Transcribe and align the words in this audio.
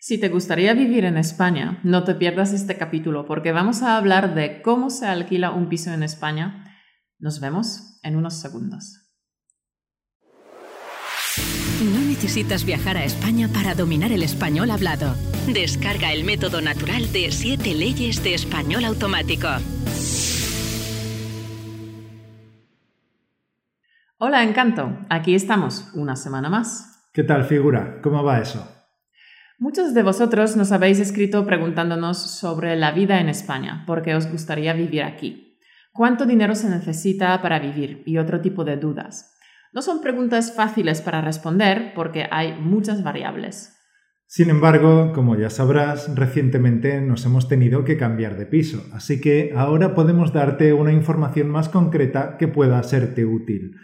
Si 0.00 0.16
te 0.18 0.28
gustaría 0.28 0.74
vivir 0.74 1.04
en 1.04 1.16
España, 1.16 1.80
no 1.82 2.04
te 2.04 2.14
pierdas 2.14 2.52
este 2.52 2.76
capítulo 2.76 3.26
porque 3.26 3.50
vamos 3.50 3.82
a 3.82 3.96
hablar 3.96 4.32
de 4.32 4.62
cómo 4.62 4.90
se 4.90 5.06
alquila 5.06 5.50
un 5.50 5.68
piso 5.68 5.92
en 5.92 6.04
España. 6.04 6.72
Nos 7.18 7.40
vemos 7.40 7.98
en 8.04 8.14
unos 8.14 8.34
segundos. 8.34 9.10
No 11.82 11.98
necesitas 11.98 12.64
viajar 12.64 12.96
a 12.96 13.04
España 13.04 13.48
para 13.52 13.74
dominar 13.74 14.12
el 14.12 14.22
español 14.22 14.70
hablado. 14.70 15.16
Descarga 15.52 16.12
el 16.12 16.22
método 16.22 16.60
natural 16.60 17.10
de 17.12 17.32
7 17.32 17.74
leyes 17.74 18.22
de 18.22 18.34
español 18.34 18.84
automático. 18.84 19.48
Hola, 24.18 24.44
Encanto. 24.44 24.96
Aquí 25.10 25.34
estamos, 25.34 25.90
una 25.94 26.14
semana 26.14 26.48
más. 26.48 27.10
¿Qué 27.12 27.24
tal, 27.24 27.44
figura? 27.44 28.00
¿Cómo 28.00 28.22
va 28.22 28.38
eso? 28.38 28.77
Muchos 29.60 29.92
de 29.92 30.04
vosotros 30.04 30.54
nos 30.56 30.70
habéis 30.70 31.00
escrito 31.00 31.44
preguntándonos 31.44 32.38
sobre 32.38 32.76
la 32.76 32.92
vida 32.92 33.20
en 33.20 33.28
España, 33.28 33.82
porque 33.88 34.14
os 34.14 34.30
gustaría 34.30 34.72
vivir 34.72 35.02
aquí. 35.02 35.58
¿Cuánto 35.92 36.26
dinero 36.26 36.54
se 36.54 36.70
necesita 36.70 37.42
para 37.42 37.58
vivir? 37.58 38.04
Y 38.06 38.18
otro 38.18 38.40
tipo 38.40 38.64
de 38.64 38.76
dudas. 38.76 39.36
No 39.72 39.82
son 39.82 40.00
preguntas 40.00 40.54
fáciles 40.54 41.00
para 41.00 41.22
responder 41.22 41.92
porque 41.96 42.28
hay 42.30 42.54
muchas 42.60 43.02
variables. 43.02 43.76
Sin 44.28 44.48
embargo, 44.48 45.12
como 45.12 45.34
ya 45.34 45.50
sabrás, 45.50 46.14
recientemente 46.14 47.00
nos 47.00 47.26
hemos 47.26 47.48
tenido 47.48 47.84
que 47.84 47.96
cambiar 47.96 48.38
de 48.38 48.46
piso, 48.46 48.86
así 48.92 49.20
que 49.20 49.52
ahora 49.56 49.92
podemos 49.96 50.32
darte 50.32 50.72
una 50.72 50.92
información 50.92 51.48
más 51.48 51.68
concreta 51.68 52.36
que 52.38 52.46
pueda 52.46 52.80
serte 52.84 53.24
útil. 53.24 53.74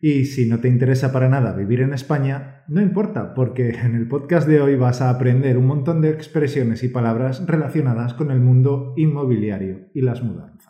Y 0.00 0.26
si 0.26 0.48
no 0.48 0.60
te 0.60 0.68
interesa 0.68 1.12
para 1.12 1.28
nada 1.28 1.54
vivir 1.54 1.80
en 1.80 1.92
España, 1.92 2.64
no 2.68 2.80
importa, 2.80 3.34
porque 3.34 3.70
en 3.84 3.96
el 3.96 4.06
podcast 4.06 4.46
de 4.46 4.60
hoy 4.60 4.76
vas 4.76 5.00
a 5.00 5.10
aprender 5.10 5.58
un 5.58 5.66
montón 5.66 6.00
de 6.00 6.10
expresiones 6.10 6.82
y 6.82 6.88
palabras 6.88 7.44
relacionadas 7.46 8.14
con 8.14 8.30
el 8.30 8.40
mundo 8.40 8.94
inmobiliario 8.96 9.88
y 9.94 10.02
las 10.02 10.22
mudanzas. 10.22 10.68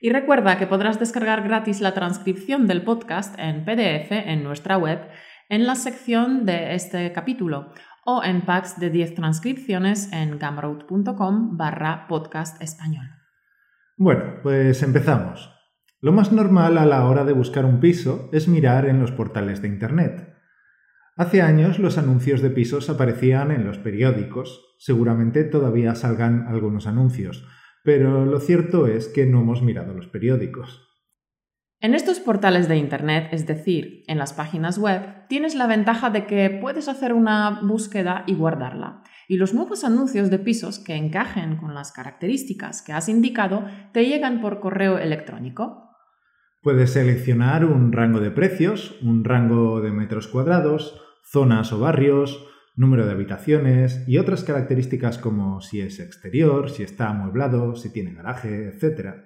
Y 0.00 0.10
recuerda 0.10 0.58
que 0.58 0.66
podrás 0.66 1.00
descargar 1.00 1.42
gratis 1.42 1.80
la 1.80 1.94
transcripción 1.94 2.66
del 2.66 2.82
podcast 2.82 3.36
en 3.38 3.64
PDF 3.64 4.12
en 4.12 4.44
nuestra 4.44 4.76
web 4.76 5.00
en 5.48 5.66
la 5.66 5.74
sección 5.74 6.44
de 6.44 6.74
este 6.74 7.10
capítulo 7.12 7.72
o 8.04 8.22
en 8.22 8.42
packs 8.42 8.78
de 8.78 8.90
10 8.90 9.14
transcripciones 9.14 10.12
en 10.12 10.38
gumroad.com 10.38 11.56
barra 11.56 12.06
podcast 12.08 12.60
español. 12.62 13.06
Bueno, 13.96 14.40
pues 14.42 14.82
empezamos. 14.82 15.57
Lo 16.00 16.12
más 16.12 16.30
normal 16.30 16.78
a 16.78 16.86
la 16.86 17.04
hora 17.06 17.24
de 17.24 17.32
buscar 17.32 17.64
un 17.64 17.80
piso 17.80 18.30
es 18.32 18.46
mirar 18.46 18.86
en 18.86 19.00
los 19.00 19.10
portales 19.10 19.62
de 19.62 19.68
Internet. 19.68 20.32
Hace 21.16 21.42
años 21.42 21.80
los 21.80 21.98
anuncios 21.98 22.40
de 22.40 22.50
pisos 22.50 22.88
aparecían 22.88 23.50
en 23.50 23.64
los 23.64 23.78
periódicos, 23.78 24.76
seguramente 24.78 25.42
todavía 25.42 25.96
salgan 25.96 26.46
algunos 26.46 26.86
anuncios, 26.86 27.44
pero 27.82 28.24
lo 28.24 28.38
cierto 28.38 28.86
es 28.86 29.08
que 29.08 29.26
no 29.26 29.40
hemos 29.40 29.60
mirado 29.62 29.92
los 29.92 30.06
periódicos. 30.06 30.88
En 31.80 31.94
estos 31.94 32.20
portales 32.20 32.68
de 32.68 32.76
Internet, 32.76 33.28
es 33.32 33.46
decir, 33.46 34.04
en 34.06 34.18
las 34.18 34.32
páginas 34.32 34.78
web, 34.78 35.26
tienes 35.28 35.56
la 35.56 35.66
ventaja 35.66 36.10
de 36.10 36.26
que 36.26 36.50
puedes 36.50 36.88
hacer 36.88 37.12
una 37.12 37.60
búsqueda 37.62 38.22
y 38.26 38.34
guardarla. 38.34 39.02
Y 39.26 39.36
los 39.36 39.54
nuevos 39.54 39.82
anuncios 39.82 40.30
de 40.30 40.38
pisos 40.38 40.78
que 40.78 40.94
encajen 40.94 41.56
con 41.56 41.74
las 41.74 41.90
características 41.90 42.82
que 42.82 42.92
has 42.92 43.08
indicado 43.08 43.64
te 43.92 44.06
llegan 44.06 44.40
por 44.40 44.60
correo 44.60 44.98
electrónico. 44.98 45.87
Puedes 46.60 46.92
seleccionar 46.92 47.64
un 47.64 47.92
rango 47.92 48.18
de 48.18 48.32
precios, 48.32 48.96
un 49.00 49.24
rango 49.24 49.80
de 49.80 49.92
metros 49.92 50.26
cuadrados, 50.26 51.00
zonas 51.22 51.72
o 51.72 51.78
barrios, 51.78 52.46
número 52.74 53.06
de 53.06 53.12
habitaciones 53.12 54.04
y 54.08 54.18
otras 54.18 54.42
características 54.42 55.18
como 55.18 55.60
si 55.60 55.80
es 55.80 56.00
exterior, 56.00 56.70
si 56.70 56.82
está 56.82 57.10
amueblado, 57.10 57.76
si 57.76 57.92
tiene 57.92 58.12
garaje, 58.12 58.68
etc. 58.68 59.16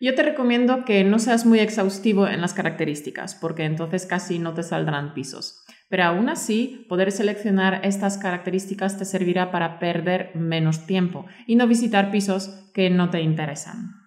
Yo 0.00 0.14
te 0.14 0.22
recomiendo 0.22 0.84
que 0.84 1.04
no 1.04 1.18
seas 1.18 1.46
muy 1.46 1.60
exhaustivo 1.60 2.26
en 2.26 2.40
las 2.40 2.54
características, 2.54 3.34
porque 3.34 3.64
entonces 3.64 4.06
casi 4.06 4.38
no 4.38 4.54
te 4.54 4.62
saldrán 4.62 5.14
pisos. 5.14 5.64
Pero 5.88 6.04
aún 6.04 6.28
así, 6.28 6.86
poder 6.88 7.12
seleccionar 7.12 7.80
estas 7.84 8.18
características 8.18 8.98
te 8.98 9.04
servirá 9.04 9.50
para 9.50 9.78
perder 9.78 10.30
menos 10.34 10.86
tiempo 10.86 11.26
y 11.46 11.56
no 11.56 11.66
visitar 11.66 12.10
pisos 12.10 12.70
que 12.72 12.88
no 12.88 13.10
te 13.10 13.20
interesan. 13.20 13.99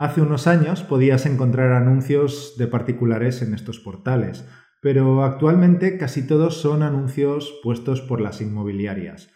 Hace 0.00 0.22
unos 0.22 0.46
años 0.46 0.82
podías 0.82 1.26
encontrar 1.26 1.74
anuncios 1.74 2.54
de 2.56 2.66
particulares 2.66 3.42
en 3.42 3.52
estos 3.52 3.80
portales, 3.80 4.48
pero 4.80 5.22
actualmente 5.22 5.98
casi 5.98 6.26
todos 6.26 6.58
son 6.58 6.82
anuncios 6.82 7.60
puestos 7.62 8.00
por 8.00 8.22
las 8.22 8.40
inmobiliarias. 8.40 9.30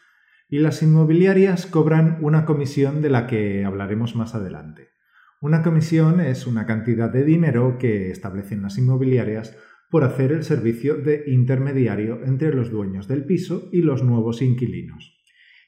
Y 0.49 0.61
las 0.61 0.83
inmobiliarias 0.83 1.67
cobran 1.67 2.17
una 2.23 2.47
comisión 2.47 3.03
de 3.03 3.11
la 3.11 3.27
que 3.27 3.63
hablaremos 3.67 4.17
más 4.17 4.35
adelante. 4.35 4.89
Una 5.43 5.63
comisión 5.63 6.19
es 6.21 6.47
una 6.47 6.65
cantidad 6.65 7.11
de 7.11 7.25
dinero 7.25 7.77
que 7.79 8.11
establecen 8.11 8.63
las 8.63 8.79
inmobiliarias 8.79 9.55
por 9.91 10.03
hacer 10.03 10.33
el 10.33 10.45
servicio 10.45 10.97
de 10.97 11.25
intermediario 11.27 12.25
entre 12.25 12.55
los 12.55 12.71
dueños 12.71 13.07
del 13.07 13.27
piso 13.27 13.69
y 13.71 13.83
los 13.83 14.03
nuevos 14.03 14.41
inquilinos. 14.41 15.24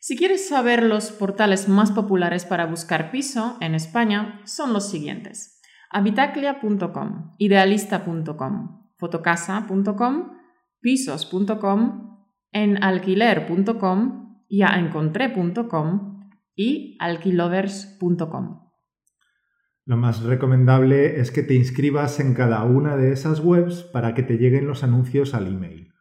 Si 0.07 0.17
quieres 0.17 0.49
saber 0.49 0.85
los 0.85 1.11
portales 1.11 1.69
más 1.69 1.91
populares 1.91 2.45
para 2.45 2.67
buscar 2.67 3.11
piso 3.11 3.59
en 3.61 3.75
España, 3.75 4.41
son 4.45 4.73
los 4.73 4.89
siguientes. 4.89 5.61
Habitaclia.com, 5.91 7.35
idealista.com, 7.39 8.93
fotocasa.com, 8.99 10.31
pisos.com, 10.81 12.21
enalquiler.com, 12.53 14.45
yaencontré.com 14.49 16.31
y 16.55 16.97
alquilovers.com. 17.01 18.61
Lo 19.87 19.97
más 19.97 20.23
recomendable 20.23 21.19
es 21.19 21.33
que 21.33 21.43
te 21.43 21.55
inscribas 21.55 22.21
en 22.21 22.35
cada 22.35 22.63
una 22.63 22.97
de 22.97 23.11
esas 23.11 23.41
webs 23.41 23.83
para 23.83 24.15
que 24.15 24.23
te 24.23 24.39
lleguen 24.39 24.69
los 24.69 24.85
anuncios 24.85 25.35
al 25.35 25.49
email. 25.49 25.93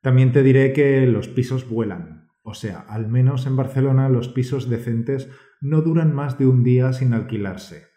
También 0.00 0.32
te 0.32 0.42
diré 0.42 0.72
que 0.72 1.06
los 1.06 1.28
pisos 1.28 1.68
vuelan, 1.68 2.19
o 2.42 2.54
sea, 2.54 2.80
al 2.88 3.08
menos 3.08 3.46
en 3.46 3.56
Barcelona 3.56 4.08
los 4.08 4.28
pisos 4.28 4.68
decentes 4.68 5.28
no 5.60 5.82
duran 5.82 6.14
más 6.14 6.38
de 6.38 6.46
un 6.46 6.64
día 6.64 6.92
sin 6.92 7.12
alquilarse. 7.12 7.88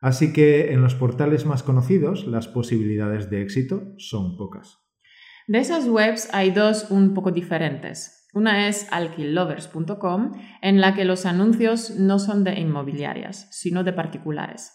Así 0.00 0.32
que 0.32 0.72
en 0.72 0.82
los 0.82 0.94
portales 0.94 1.46
más 1.46 1.62
conocidos 1.62 2.26
las 2.26 2.46
posibilidades 2.46 3.30
de 3.30 3.42
éxito 3.42 3.94
son 3.96 4.36
pocas. 4.36 4.78
De 5.48 5.58
esas 5.58 5.88
webs 5.88 6.28
hay 6.32 6.50
dos 6.50 6.90
un 6.90 7.14
poco 7.14 7.32
diferentes. 7.32 8.28
Una 8.34 8.68
es 8.68 8.86
alquillovers.com, 8.92 10.32
en 10.60 10.80
la 10.80 10.94
que 10.94 11.06
los 11.06 11.24
anuncios 11.24 11.96
no 11.96 12.18
son 12.18 12.44
de 12.44 12.60
inmobiliarias, 12.60 13.48
sino 13.50 13.82
de 13.82 13.94
particulares. 13.94 14.72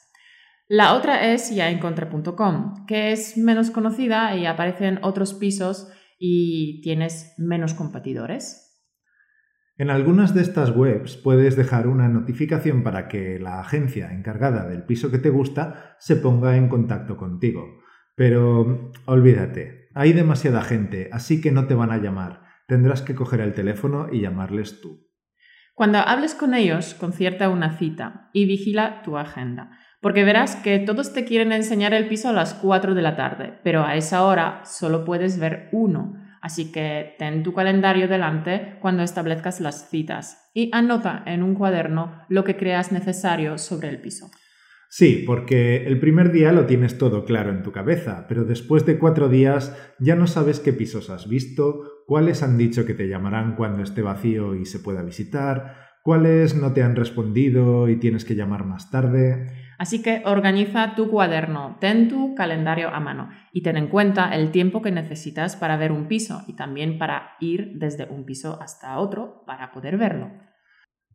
La 0.67 0.95
otra 0.95 1.31
es 1.31 1.53
yaencontre.com, 1.53 2.85
que 2.87 3.11
es 3.11 3.37
menos 3.37 3.69
conocida 3.69 4.35
y 4.35 4.47
aparecen 4.47 4.99
otros 5.03 5.35
pisos 5.35 5.87
y 6.17 6.81
tienes 6.81 7.35
menos 7.37 7.75
competidores. 7.75 8.62
En 9.75 9.89
algunas 9.89 10.35
de 10.35 10.41
estas 10.41 10.69
webs 10.69 11.17
puedes 11.17 11.55
dejar 11.55 11.87
una 11.87 12.07
notificación 12.07 12.83
para 12.83 13.07
que 13.07 13.39
la 13.39 13.59
agencia 13.59 14.13
encargada 14.13 14.67
del 14.67 14.83
piso 14.83 15.09
que 15.09 15.17
te 15.17 15.31
gusta 15.31 15.95
se 15.97 16.15
ponga 16.15 16.57
en 16.57 16.67
contacto 16.67 17.17
contigo. 17.17 17.81
Pero 18.15 18.91
olvídate, 19.05 19.89
hay 19.95 20.13
demasiada 20.13 20.61
gente, 20.61 21.09
así 21.11 21.41
que 21.41 21.51
no 21.51 21.65
te 21.65 21.73
van 21.73 21.91
a 21.91 21.97
llamar. 21.97 22.43
Tendrás 22.67 23.01
que 23.01 23.15
coger 23.15 23.41
el 23.41 23.55
teléfono 23.55 24.09
y 24.11 24.21
llamarles 24.21 24.79
tú. 24.79 25.09
Cuando 25.73 25.97
hables 25.97 26.35
con 26.35 26.53
ellos, 26.53 26.93
concierta 26.93 27.49
una 27.49 27.75
cita 27.75 28.29
y 28.31 28.45
vigila 28.45 29.01
tu 29.01 29.17
agenda, 29.17 29.71
porque 30.01 30.23
verás 30.23 30.55
que 30.55 30.77
todos 30.77 31.13
te 31.13 31.25
quieren 31.25 31.51
enseñar 31.51 31.95
el 31.95 32.07
piso 32.07 32.29
a 32.29 32.33
las 32.33 32.53
4 32.53 32.93
de 32.93 33.01
la 33.01 33.15
tarde, 33.15 33.59
pero 33.63 33.83
a 33.83 33.95
esa 33.95 34.23
hora 34.23 34.61
solo 34.65 35.03
puedes 35.03 35.39
ver 35.39 35.69
uno 35.71 36.22
Así 36.43 36.73
que 36.73 37.15
ten 37.17 37.41
tu 37.41 37.53
calendario 37.53 38.09
delante 38.09 38.75
cuando 38.81 39.01
establezcas 39.01 39.61
las 39.61 39.89
citas 39.89 40.51
y 40.53 40.69
anota 40.73 41.23
en 41.25 41.41
un 41.41 41.55
cuaderno 41.55 42.19
lo 42.27 42.43
que 42.43 42.57
creas 42.57 42.91
necesario 42.91 43.57
sobre 43.57 43.87
el 43.87 44.01
piso. 44.01 44.29
Sí, 44.89 45.23
porque 45.25 45.87
el 45.87 46.01
primer 46.01 46.33
día 46.33 46.51
lo 46.51 46.65
tienes 46.65 46.97
todo 46.97 47.23
claro 47.23 47.49
en 47.49 47.63
tu 47.63 47.71
cabeza, 47.71 48.25
pero 48.27 48.43
después 48.43 48.85
de 48.85 48.99
cuatro 48.99 49.29
días 49.29 49.73
ya 49.99 50.15
no 50.15 50.27
sabes 50.27 50.59
qué 50.59 50.73
pisos 50.73 51.09
has 51.09 51.29
visto, 51.29 52.03
cuáles 52.07 52.43
han 52.43 52.57
dicho 52.57 52.85
que 52.85 52.93
te 52.93 53.07
llamarán 53.07 53.55
cuando 53.55 53.81
esté 53.81 54.01
vacío 54.01 54.53
y 54.53 54.65
se 54.65 54.79
pueda 54.79 55.01
visitar, 55.01 55.92
cuáles 56.03 56.55
no 56.55 56.73
te 56.73 56.83
han 56.83 56.95
respondido 56.95 57.89
y 57.89 57.95
tienes 57.95 58.25
que 58.25 58.35
llamar 58.35 58.65
más 58.65 58.91
tarde. 58.91 59.47
Así 59.79 60.01
que 60.01 60.21
organiza 60.25 60.95
tu 60.95 61.09
cuaderno, 61.09 61.77
ten 61.79 62.07
tu 62.07 62.35
calendario 62.35 62.89
a 62.89 62.99
mano 62.99 63.29
y 63.51 63.63
ten 63.63 63.77
en 63.77 63.87
cuenta 63.87 64.35
el 64.35 64.51
tiempo 64.51 64.81
que 64.81 64.91
necesitas 64.91 65.55
para 65.55 65.77
ver 65.77 65.91
un 65.91 66.07
piso 66.07 66.43
y 66.47 66.53
también 66.53 66.99
para 66.99 67.31
ir 67.39 67.79
desde 67.79 68.05
un 68.05 68.25
piso 68.25 68.61
hasta 68.61 68.99
otro 68.99 69.43
para 69.47 69.71
poder 69.71 69.97
verlo. 69.97 70.29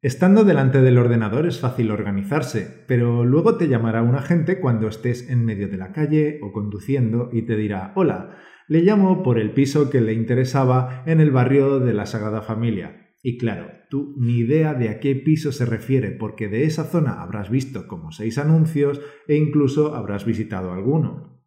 Estando 0.01 0.45
delante 0.45 0.81
del 0.81 0.97
ordenador 0.97 1.47
es 1.47 1.61
fácil 1.61 1.91
organizarse, 1.91 2.85
pero 2.87 3.25
luego 3.25 3.57
te 3.57 3.69
llamará 3.69 4.03
un 4.03 4.15
agente 4.15 4.61
cuando 4.61 4.87
estés 4.87 5.29
en 5.29 5.45
medio 5.45 5.69
de 5.69 5.77
la 5.77 5.93
calle 5.93 6.39
o 6.43 6.53
conduciendo 6.53 7.31
y 7.33 7.43
te 7.43 7.57
dirá, 7.57 7.93
hola, 7.97 8.37
le 8.69 8.83
llamo 8.83 9.23
por 9.23 9.39
el 9.39 9.53
piso 9.53 9.91
que 9.91 10.01
le 10.01 10.13
interesaba 10.13 11.03
en 11.07 11.21
el 11.21 11.31
barrio 11.31 11.81
de 11.81 11.95
la 11.95 12.07
Sagrada 12.07 12.43
Familia. 12.43 13.08
Y 13.23 13.37
claro, 13.39 13.71
tú 13.91 14.15
ni 14.19 14.39
idea 14.39 14.75
de 14.75 14.91
a 14.91 15.01
qué 15.01 15.15
piso 15.17 15.53
se 15.53 15.67
refiere, 15.67 16.13
porque 16.13 16.49
de 16.49 16.65
esa 16.65 16.85
zona 16.85 17.21
habrás 17.23 17.51
visto 17.51 17.89
como 17.89 18.13
seis 18.13 18.39
anuncios 18.39 19.01
e 19.27 19.37
incluso 19.37 19.95
habrás 19.95 20.25
visitado 20.25 20.73
alguno. 20.73 21.43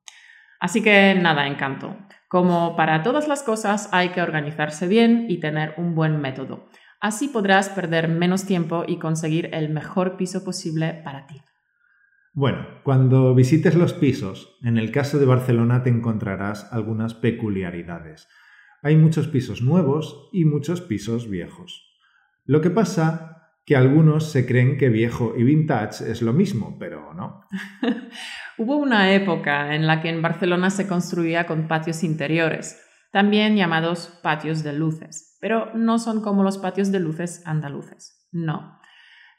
Así 0.59 0.83
que 0.83 1.15
nada, 1.15 1.47
encanto. 1.47 1.97
Como 2.27 2.75
para 2.75 3.03
todas 3.03 3.27
las 3.27 3.44
cosas 3.44 3.89
hay 3.91 4.09
que 4.09 4.21
organizarse 4.21 4.88
bien 4.88 5.25
y 5.27 5.39
tener 5.39 5.73
un 5.77 5.95
buen 5.95 6.21
método. 6.21 6.69
Así 7.00 7.29
podrás 7.29 7.69
perder 7.69 8.07
menos 8.09 8.45
tiempo 8.45 8.83
y 8.88 9.00
conseguir 9.00 9.50
el 9.53 9.69
mejor 9.69 10.18
piso 10.18 10.44
posible 10.44 11.01
para 11.03 11.25
ti. 11.25 11.41
Bueno, 12.33 12.65
cuando 12.83 13.33
visites 13.33 13.75
los 13.75 13.94
pisos, 13.94 14.57
en 14.63 14.77
el 14.77 14.91
caso 14.91 15.19
de 15.19 15.25
Barcelona 15.25 15.83
te 15.83 15.89
encontrarás 15.89 16.71
algunas 16.71 17.13
peculiaridades. 17.13 18.29
Hay 18.83 18.95
muchos 18.95 19.28
pisos 19.28 19.62
nuevos 19.62 20.30
y 20.31 20.45
muchos 20.45 20.81
pisos 20.81 21.30
viejos. 21.30 21.88
Lo 22.45 22.62
que 22.62 22.72
pasa 22.72 23.42
que 23.66 23.75
algunos 23.75 24.31
se 24.31 24.45
creen 24.45 24.78
que 24.78 24.89
viejo 24.89 25.33
y 25.38 25.44
vintage 25.44 26.10
es 26.10 26.22
lo 26.22 26.33
mismo, 26.33 26.78
pero 26.80 27.13
no. 27.13 27.42
Hubo 28.57 28.78
una 28.78 29.13
época 29.13 29.75
en 29.75 29.86
la 29.86 30.01
que 30.01 30.10
en 30.10 30.22
Barcelona 30.22 30.69
se 30.69 30.88
construía 30.88 31.45
con 31.45 31.68
patios 31.68 32.04
interiores, 32.04 32.81
también 33.12 33.56
llamados 33.56 34.19
patios 34.24 34.63
de 34.63 34.74
luces, 34.74 35.38
pero 35.42 35.74
no 35.75 36.00
son 36.00 36.22
como 36.22 36.44
los 36.44 36.57
patios 36.57 36.92
de 36.92 37.00
luces 37.00 37.44
andaluces, 37.45 38.28
no. 38.31 38.80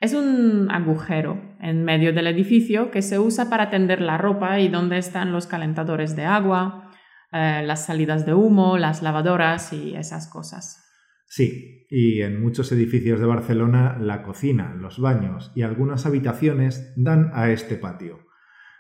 Es 0.01 0.15
un 0.15 0.69
agujero 0.71 1.41
en 1.61 1.85
medio 1.85 2.13
del 2.13 2.27
edificio 2.27 2.91
que 2.91 3.03
se 3.03 3.19
usa 3.19 3.49
para 3.49 3.71
tender 3.71 4.01
la 4.01 4.19
ropa 4.19 4.59
y 4.59 4.69
donde 4.69 4.99
están 4.99 5.33
los 5.33 5.47
calentadores 5.47 6.17
de 6.17 6.25
agua, 6.25 6.92
eh, 7.33 7.63
las 7.65 7.87
salidas 7.87 8.27
de 8.27 8.35
humo, 8.35 8.79
las 8.79 9.03
lavadoras 9.03 9.73
y 9.73 9.97
esas 9.97 10.29
cosas. 10.29 10.83
Sí, 11.27 11.87
y 11.89 12.21
en 12.21 12.43
muchos 12.43 12.71
edificios 12.73 13.19
de 13.19 13.27
Barcelona 13.27 13.97
la 13.99 14.23
cocina, 14.23 14.75
los 14.75 15.01
baños 15.01 15.51
y 15.55 15.63
algunas 15.63 16.05
habitaciones 16.05 16.93
dan 16.97 17.31
a 17.33 17.51
este 17.51 17.77
patio. 17.77 18.27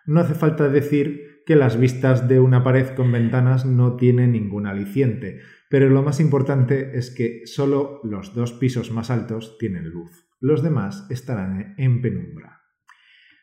No 0.04 0.20
hace 0.20 0.34
falta 0.34 0.68
decir 0.68 1.42
que 1.46 1.56
las 1.56 1.78
vistas 1.78 2.28
de 2.28 2.40
una 2.40 2.62
pared 2.62 2.94
con 2.94 3.10
ventanas 3.10 3.64
no 3.64 3.96
tienen 3.96 4.32
ningún 4.32 4.66
aliciente, 4.66 5.40
pero 5.70 5.88
lo 5.88 6.02
más 6.02 6.20
importante 6.20 6.98
es 6.98 7.10
que 7.10 7.46
solo 7.46 8.00
los 8.04 8.34
dos 8.34 8.52
pisos 8.52 8.90
más 8.90 9.10
altos 9.10 9.56
tienen 9.58 9.88
luz. 9.88 10.26
Los 10.40 10.62
demás 10.62 11.06
estarán 11.08 11.74
en 11.78 12.02
penumbra. 12.02 12.61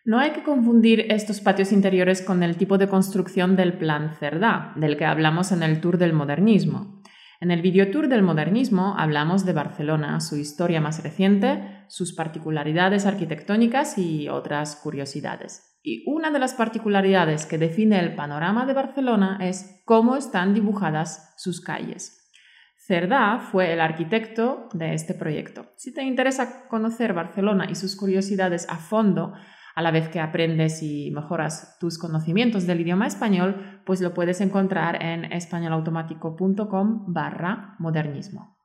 No 0.06 0.18
hay 0.20 0.32
que 0.32 0.44
confundir 0.44 1.12
estos 1.12 1.42
patios 1.42 1.72
interiores 1.72 2.22
con 2.22 2.42
el 2.42 2.56
tipo 2.56 2.78
de 2.78 2.88
construcción 2.88 3.56
del 3.56 3.78
plan 3.78 4.16
Cerdá, 4.20 4.74
del 4.76 4.98
que 4.98 5.06
hablamos 5.06 5.52
en 5.52 5.62
el 5.62 5.82
Tour 5.82 5.98
del 5.98 6.14
Modernismo. 6.14 7.02
En 7.42 7.52
el 7.52 7.62
videotour 7.62 8.10
del 8.10 8.22
modernismo 8.22 8.96
hablamos 8.98 9.46
de 9.46 9.54
Barcelona, 9.54 10.20
su 10.20 10.36
historia 10.36 10.82
más 10.82 11.02
reciente, 11.02 11.86
sus 11.88 12.14
particularidades 12.14 13.06
arquitectónicas 13.06 13.98
y 13.98 14.28
otras 14.28 14.76
curiosidades. 14.76 15.78
Y 15.82 16.04
una 16.06 16.32
de 16.32 16.40
las 16.40 16.54
particularidades 16.54 17.46
que 17.46 17.58
define 17.58 18.00
el 18.00 18.16
panorama 18.16 18.66
de 18.66 18.74
Barcelona 18.74 19.38
es 19.42 19.82
cómo 19.86 20.18
están 20.18 20.54
dibujadas 20.54 21.34
sus 21.38 21.62
calles. 21.62 22.30
Cerdá 22.76 23.40
fue 23.40 23.72
el 23.72 23.80
arquitecto 23.80 24.68
de 24.74 24.94
este 24.94 25.14
proyecto. 25.14 25.68
Si 25.78 25.94
te 25.94 26.04
interesa 26.04 26.68
conocer 26.68 27.14
Barcelona 27.14 27.68
y 27.70 27.76
sus 27.76 27.96
curiosidades 27.96 28.68
a 28.68 28.78
fondo, 28.78 29.34
a 29.80 29.82
la 29.82 29.92
vez 29.92 30.10
que 30.10 30.20
aprendes 30.20 30.84
y 30.84 31.10
mejoras 31.12 31.78
tus 31.80 31.98
conocimientos 31.98 32.68
del 32.68 32.82
idioma 32.82 33.08
español, 33.08 33.82
pues 33.86 34.02
lo 34.02 34.14
puedes 34.14 34.42
encontrar 34.42 35.02
en 35.02 35.24
españolautomático.com 35.32 37.14
barra 37.14 37.78
modernismo. 37.80 38.58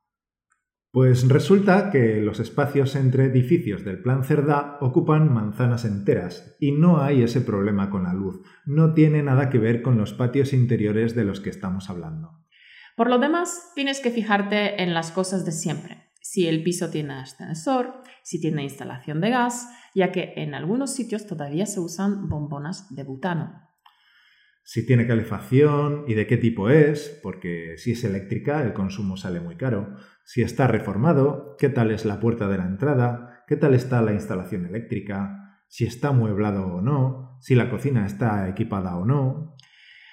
Pues 0.90 1.28
resulta 1.28 1.92
que 1.92 2.16
los 2.16 2.40
espacios 2.40 2.96
entre 2.96 3.26
edificios 3.26 3.84
del 3.84 4.02
Plan 4.02 4.24
Cerdá 4.24 4.76
ocupan 4.80 5.32
manzanas 5.32 5.84
enteras 5.84 6.56
y 6.58 6.72
no 6.72 7.00
hay 7.00 7.22
ese 7.22 7.42
problema 7.42 7.90
con 7.90 8.02
la 8.02 8.12
luz. 8.12 8.40
No 8.66 8.92
tiene 8.92 9.22
nada 9.22 9.50
que 9.50 9.58
ver 9.58 9.82
con 9.82 9.96
los 9.96 10.14
patios 10.14 10.52
interiores 10.52 11.14
de 11.14 11.22
los 11.22 11.38
que 11.38 11.50
estamos 11.50 11.90
hablando. 11.90 12.44
Por 12.96 13.08
lo 13.08 13.20
demás, 13.20 13.70
tienes 13.76 14.00
que 14.00 14.10
fijarte 14.10 14.82
en 14.82 14.94
las 14.94 15.12
cosas 15.12 15.44
de 15.44 15.52
siempre. 15.52 16.10
Si 16.20 16.48
el 16.48 16.64
piso 16.64 16.90
tiene 16.90 17.14
ascensor, 17.14 18.02
si 18.24 18.40
tiene 18.40 18.64
instalación 18.64 19.20
de 19.20 19.30
gas, 19.30 19.68
ya 19.94 20.12
que 20.12 20.34
en 20.36 20.54
algunos 20.54 20.94
sitios 20.94 21.26
todavía 21.26 21.66
se 21.66 21.80
usan 21.80 22.28
bombonas 22.28 22.94
de 22.94 23.04
butano 23.04 23.64
si 24.64 24.86
tiene 24.86 25.06
calefacción 25.06 26.04
y 26.08 26.14
de 26.14 26.26
qué 26.26 26.38
tipo 26.38 26.70
es, 26.70 27.20
porque 27.22 27.74
si 27.76 27.92
es 27.92 28.02
eléctrica 28.02 28.62
el 28.62 28.72
consumo 28.72 29.16
sale 29.16 29.40
muy 29.40 29.56
caro, 29.56 29.94
si 30.24 30.40
está 30.40 30.66
reformado, 30.66 31.54
qué 31.58 31.68
tal 31.68 31.90
es 31.90 32.06
la 32.06 32.18
puerta 32.18 32.48
de 32.48 32.56
la 32.56 32.64
entrada, 32.64 33.44
qué 33.46 33.56
tal 33.56 33.74
está 33.74 34.00
la 34.00 34.14
instalación 34.14 34.64
eléctrica, 34.64 35.60
si 35.68 35.84
está 35.84 36.12
mueblado 36.12 36.66
o 36.66 36.80
no, 36.80 37.38
si 37.42 37.54
la 37.54 37.68
cocina 37.68 38.06
está 38.06 38.48
equipada 38.48 38.96
o 38.96 39.04
no. 39.04 39.54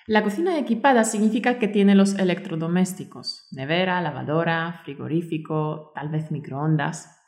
La 0.06 0.22
cocina 0.22 0.60
equipada 0.60 1.06
significa 1.06 1.58
que 1.58 1.70
tiene 1.70 1.96
los 1.96 2.16
electrodomésticos, 2.16 3.48
nevera, 3.52 4.02
lavadora, 4.02 4.82
frigorífico, 4.84 5.94
tal 5.96 6.10
vez 6.10 6.30
microondas. 6.30 7.21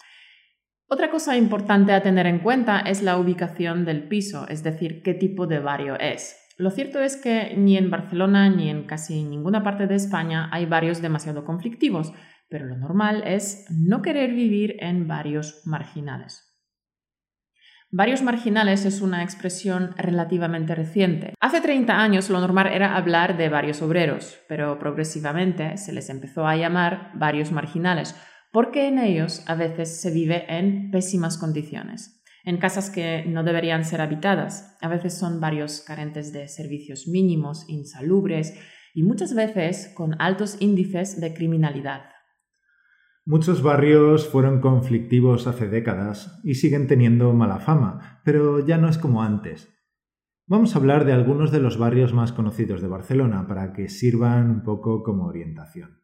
Otra 0.93 1.09
cosa 1.09 1.35
importante 1.37 1.91
a 1.91 2.03
tener 2.03 2.27
en 2.27 2.37
cuenta 2.37 2.79
es 2.81 3.01
la 3.01 3.17
ubicación 3.17 3.83
del 3.83 4.07
piso, 4.07 4.47
es 4.47 4.61
decir, 4.61 5.01
qué 5.01 5.15
tipo 5.15 5.47
de 5.47 5.57
barrio 5.57 5.97
es. 5.99 6.37
Lo 6.55 6.69
cierto 6.69 7.01
es 7.01 7.17
que 7.17 7.55
ni 7.57 7.77
en 7.77 7.89
Barcelona 7.89 8.47
ni 8.47 8.69
en 8.69 8.85
casi 8.85 9.23
ninguna 9.23 9.63
parte 9.63 9.87
de 9.87 9.95
España 9.95 10.49
hay 10.51 10.67
barrios 10.67 11.01
demasiado 11.01 11.45
conflictivos, 11.45 12.13
pero 12.47 12.67
lo 12.67 12.77
normal 12.77 13.23
es 13.25 13.65
no 13.71 14.03
querer 14.03 14.33
vivir 14.33 14.75
en 14.81 15.07
barrios 15.07 15.63
marginales. 15.65 16.53
Barrios 17.89 18.21
marginales 18.21 18.85
es 18.85 19.01
una 19.01 19.23
expresión 19.23 19.95
relativamente 19.97 20.75
reciente. 20.75 21.33
Hace 21.39 21.61
30 21.61 21.99
años 21.99 22.29
lo 22.29 22.39
normal 22.39 22.67
era 22.67 22.95
hablar 22.95 23.35
de 23.35 23.49
barrios 23.49 23.81
obreros, 23.81 24.39
pero 24.47 24.77
progresivamente 24.77 25.77
se 25.77 25.91
les 25.91 26.11
empezó 26.11 26.45
a 26.45 26.55
llamar 26.55 27.11
barrios 27.15 27.51
marginales, 27.51 28.15
porque 28.53 28.87
en 28.87 28.99
ellos 28.99 29.43
a 29.47 29.55
veces 29.55 29.99
se 29.99 30.11
vive 30.11 30.45
en 30.47 30.91
pésimas 30.91 31.37
condiciones 31.37 32.23
en 32.43 32.57
casas 32.57 32.89
que 32.89 33.23
no 33.25 33.43
deberían 33.43 33.85
ser 33.85 34.01
habitadas. 34.01 34.77
A 34.81 34.87
veces 34.87 35.17
son 35.17 35.39
barrios 35.39 35.81
carentes 35.85 36.33
de 36.33 36.47
servicios 36.47 37.07
mínimos, 37.07 37.65
insalubres 37.69 38.59
y 38.93 39.03
muchas 39.03 39.33
veces 39.33 39.91
con 39.95 40.21
altos 40.21 40.57
índices 40.59 41.19
de 41.19 41.33
criminalidad. 41.33 42.09
Muchos 43.25 43.63
barrios 43.63 44.27
fueron 44.27 44.59
conflictivos 44.59 45.47
hace 45.47 45.69
décadas 45.69 46.41
y 46.43 46.55
siguen 46.55 46.87
teniendo 46.87 47.31
mala 47.31 47.59
fama, 47.59 48.21
pero 48.25 48.65
ya 48.65 48.77
no 48.77 48.89
es 48.89 48.97
como 48.97 49.23
antes. 49.23 49.69
Vamos 50.45 50.75
a 50.75 50.79
hablar 50.79 51.05
de 51.05 51.13
algunos 51.13 51.49
de 51.51 51.61
los 51.61 51.77
barrios 51.77 52.13
más 52.13 52.33
conocidos 52.33 52.81
de 52.81 52.89
Barcelona 52.89 53.47
para 53.47 53.71
que 53.71 53.87
sirvan 53.87 54.51
un 54.51 54.63
poco 54.63 55.01
como 55.03 55.27
orientación. 55.27 56.02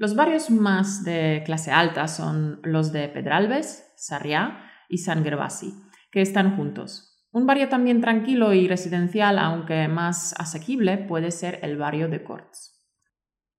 Los 0.00 0.16
barrios 0.16 0.48
más 0.48 1.04
de 1.04 1.42
clase 1.44 1.72
alta 1.72 2.08
son 2.08 2.60
los 2.62 2.90
de 2.90 3.06
Pedralbes, 3.10 3.92
Sarriá, 3.96 4.64
y 4.88 4.96
San 4.96 5.22
Gervasi, 5.22 5.74
que 6.10 6.22
están 6.22 6.56
juntos. 6.56 7.22
Un 7.32 7.46
barrio 7.46 7.68
también 7.68 8.00
tranquilo 8.00 8.54
y 8.54 8.66
residencial, 8.66 9.38
aunque 9.38 9.88
más 9.88 10.34
asequible, 10.40 10.96
puede 10.96 11.30
ser 11.30 11.58
el 11.60 11.76
barrio 11.76 12.08
de 12.08 12.24
Corts. 12.24 12.82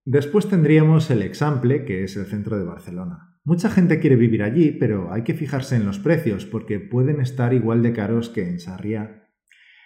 Después 0.04 0.50
tendríamos 0.50 1.12
el 1.12 1.22
Example, 1.22 1.86
que 1.86 2.06
es 2.06 2.18
el 2.18 2.26
centro 2.26 2.58
de 2.58 2.66
Barcelona. 2.66 3.38
Mucha 3.44 3.70
gente 3.70 4.00
quiere 4.00 4.16
vivir 4.16 4.42
allí, 4.42 4.72
pero 4.72 5.14
hay 5.14 5.24
que 5.24 5.36
fijarse 5.36 5.76
en 5.76 5.86
los 5.86 6.00
precios 6.00 6.48
porque 6.48 6.80
pueden 6.80 7.22
estar 7.22 7.54
igual 7.54 7.84
de 7.84 7.94
caros 7.94 8.30
que 8.30 8.50
en 8.50 8.60
Sarriá. 8.60 9.28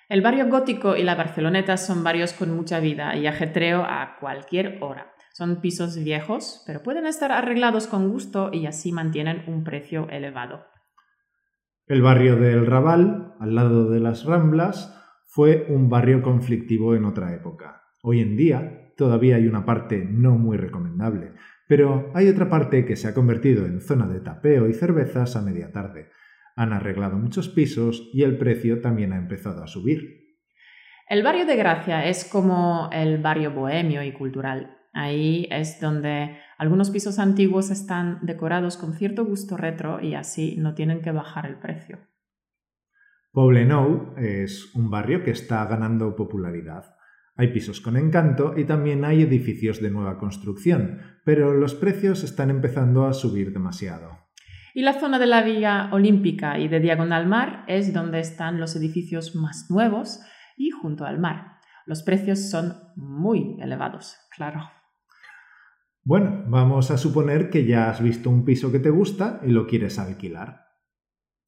El 0.08 0.22
barrio 0.22 0.48
gótico 0.48 0.96
y 0.96 1.04
la 1.04 1.16
Barceloneta 1.16 1.76
son 1.76 2.02
barrios 2.02 2.32
con 2.32 2.56
mucha 2.56 2.80
vida 2.80 3.14
y 3.18 3.28
ajetreo 3.28 3.84
a 3.84 4.16
cualquier 4.22 4.78
hora. 4.82 5.15
Son 5.36 5.60
pisos 5.60 6.02
viejos, 6.02 6.64
pero 6.66 6.82
pueden 6.82 7.06
estar 7.06 7.34
arreglados 7.34 7.88
con 7.88 8.10
gusto 8.10 8.52
y 8.54 8.68
así 8.68 8.94
mantienen 8.94 9.44
un 9.48 9.66
precio 9.66 10.08
elevado. 10.08 10.64
El 11.88 12.02
barrio 12.02 12.38
del 12.38 12.66
Raval, 12.66 13.34
al 13.42 13.54
lado 13.54 13.90
de 13.90 14.00
las 14.00 14.24
Ramblas, 14.24 14.98
fue 15.26 15.66
un 15.68 15.90
barrio 15.90 16.22
conflictivo 16.22 16.96
en 16.96 17.04
otra 17.04 17.36
época. 17.36 17.82
Hoy 18.02 18.22
en 18.22 18.38
día 18.38 18.94
todavía 18.96 19.36
hay 19.36 19.46
una 19.46 19.66
parte 19.66 20.08
no 20.10 20.38
muy 20.38 20.56
recomendable, 20.56 21.34
pero 21.68 22.14
hay 22.14 22.30
otra 22.30 22.50
parte 22.50 22.86
que 22.86 22.96
se 22.96 23.10
ha 23.10 23.14
convertido 23.14 23.66
en 23.66 23.82
zona 23.82 24.08
de 24.08 24.22
tapeo 24.22 24.70
y 24.70 24.74
cervezas 24.74 25.36
a 25.36 25.42
media 25.42 25.74
tarde. 25.74 26.12
Han 26.56 26.72
arreglado 26.72 27.18
muchos 27.18 27.50
pisos 27.50 28.10
y 28.14 28.24
el 28.24 28.38
precio 28.38 28.80
también 28.80 29.12
ha 29.12 29.18
empezado 29.18 29.62
a 29.62 29.68
subir. 29.68 30.00
El 31.10 31.24
barrio 31.24 31.46
de 31.46 31.58
Gracia 31.58 32.06
es 32.06 32.24
como 32.24 32.90
el 32.94 33.22
barrio 33.22 33.52
bohemio 33.52 34.02
y 34.02 34.14
cultural. 34.14 34.78
Ahí 34.98 35.46
es 35.52 35.82
donde 35.82 36.38
algunos 36.58 36.90
pisos 36.90 37.20
antiguos 37.20 37.70
están 37.70 38.20
decorados 38.22 38.78
con 38.78 38.94
cierto 38.94 39.26
gusto 39.26 39.58
retro 39.58 40.00
y 40.02 40.16
así 40.16 40.56
no 40.58 40.74
tienen 40.74 41.02
que 41.02 41.12
bajar 41.12 41.46
el 41.48 41.60
precio. 41.60 42.00
Poblenou 43.34 44.14
es 44.16 44.74
un 44.74 44.90
barrio 44.90 45.22
que 45.22 45.32
está 45.32 45.66
ganando 45.66 46.16
popularidad. 46.16 46.96
Hay 47.36 47.50
pisos 47.50 47.82
con 47.82 47.98
encanto 47.98 48.54
y 48.56 48.64
también 48.64 49.04
hay 49.04 49.24
edificios 49.24 49.82
de 49.82 49.92
nueva 49.92 50.18
construcción, 50.18 51.02
pero 51.26 51.54
los 51.54 51.76
precios 51.76 52.24
están 52.24 52.50
empezando 52.50 53.06
a 53.06 53.12
subir 53.12 53.52
demasiado. 53.52 54.12
Y 54.74 54.84
la 54.84 54.94
zona 54.94 55.20
de 55.20 55.26
la 55.26 55.44
Villa 55.44 55.90
Olímpica 55.92 56.58
y 56.58 56.70
de 56.70 56.80
Diagonal 56.80 57.28
Mar 57.28 57.66
es 57.68 57.94
donde 57.94 58.22
están 58.22 58.62
los 58.62 58.78
edificios 58.78 59.36
más 59.36 59.68
nuevos 59.70 60.22
y 60.56 60.70
junto 60.70 61.04
al 61.04 61.20
mar. 61.20 61.60
Los 61.86 62.02
precios 62.02 62.50
son 62.50 62.76
muy 62.96 63.58
elevados, 63.60 64.16
claro. 64.34 64.62
Bueno, 66.08 66.44
vamos 66.46 66.92
a 66.92 67.00
suponer 67.00 67.50
que 67.50 67.66
ya 67.66 67.90
has 67.90 68.00
visto 68.00 68.30
un 68.30 68.46
piso 68.46 68.72
que 68.72 68.78
te 68.78 68.92
gusta 68.92 69.42
y 69.44 69.50
lo 69.50 69.66
quieres 69.66 69.98
alquilar. 69.98 70.68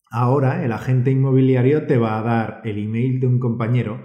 Ahora 0.10 0.66
el 0.66 0.72
agente 0.72 1.12
inmobiliario 1.12 1.86
te 1.86 2.00
va 2.00 2.18
a 2.18 2.24
dar 2.24 2.62
el 2.64 2.80
email 2.80 3.20
de 3.20 3.28
un 3.28 3.40
compañero 3.40 4.04